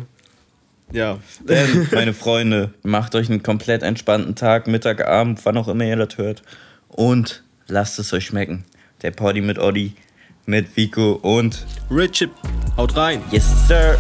ja. 0.93 1.19
Denn, 1.41 1.89
meine 1.93 2.15
Freunde, 2.15 2.73
macht 2.85 3.17
euch 3.17 3.29
einen 3.29 3.43
komplett 3.43 3.83
entspannten 3.83 4.37
Tag, 4.37 4.69
Mittag, 4.69 5.05
Abend, 5.05 5.45
wann 5.45 5.57
auch 5.57 5.69
immer 5.69 5.85
ihr 5.85 5.97
das 5.97 6.17
hört. 6.17 6.43
Und 6.89 7.43
lasst 7.67 7.99
es 7.99 8.13
euch 8.13 8.27
schmecken. 8.27 8.65
Der 9.03 9.11
Poddy 9.11 9.41
mit 9.41 9.59
Oddi, 9.59 9.95
mit 10.49 10.77
Vico 10.77 11.13
und 11.23 11.65
Richard. 11.91 12.31
Haut 12.77 12.97
rein. 12.97 13.23
Yes, 13.31 13.45
sir. 13.69 13.99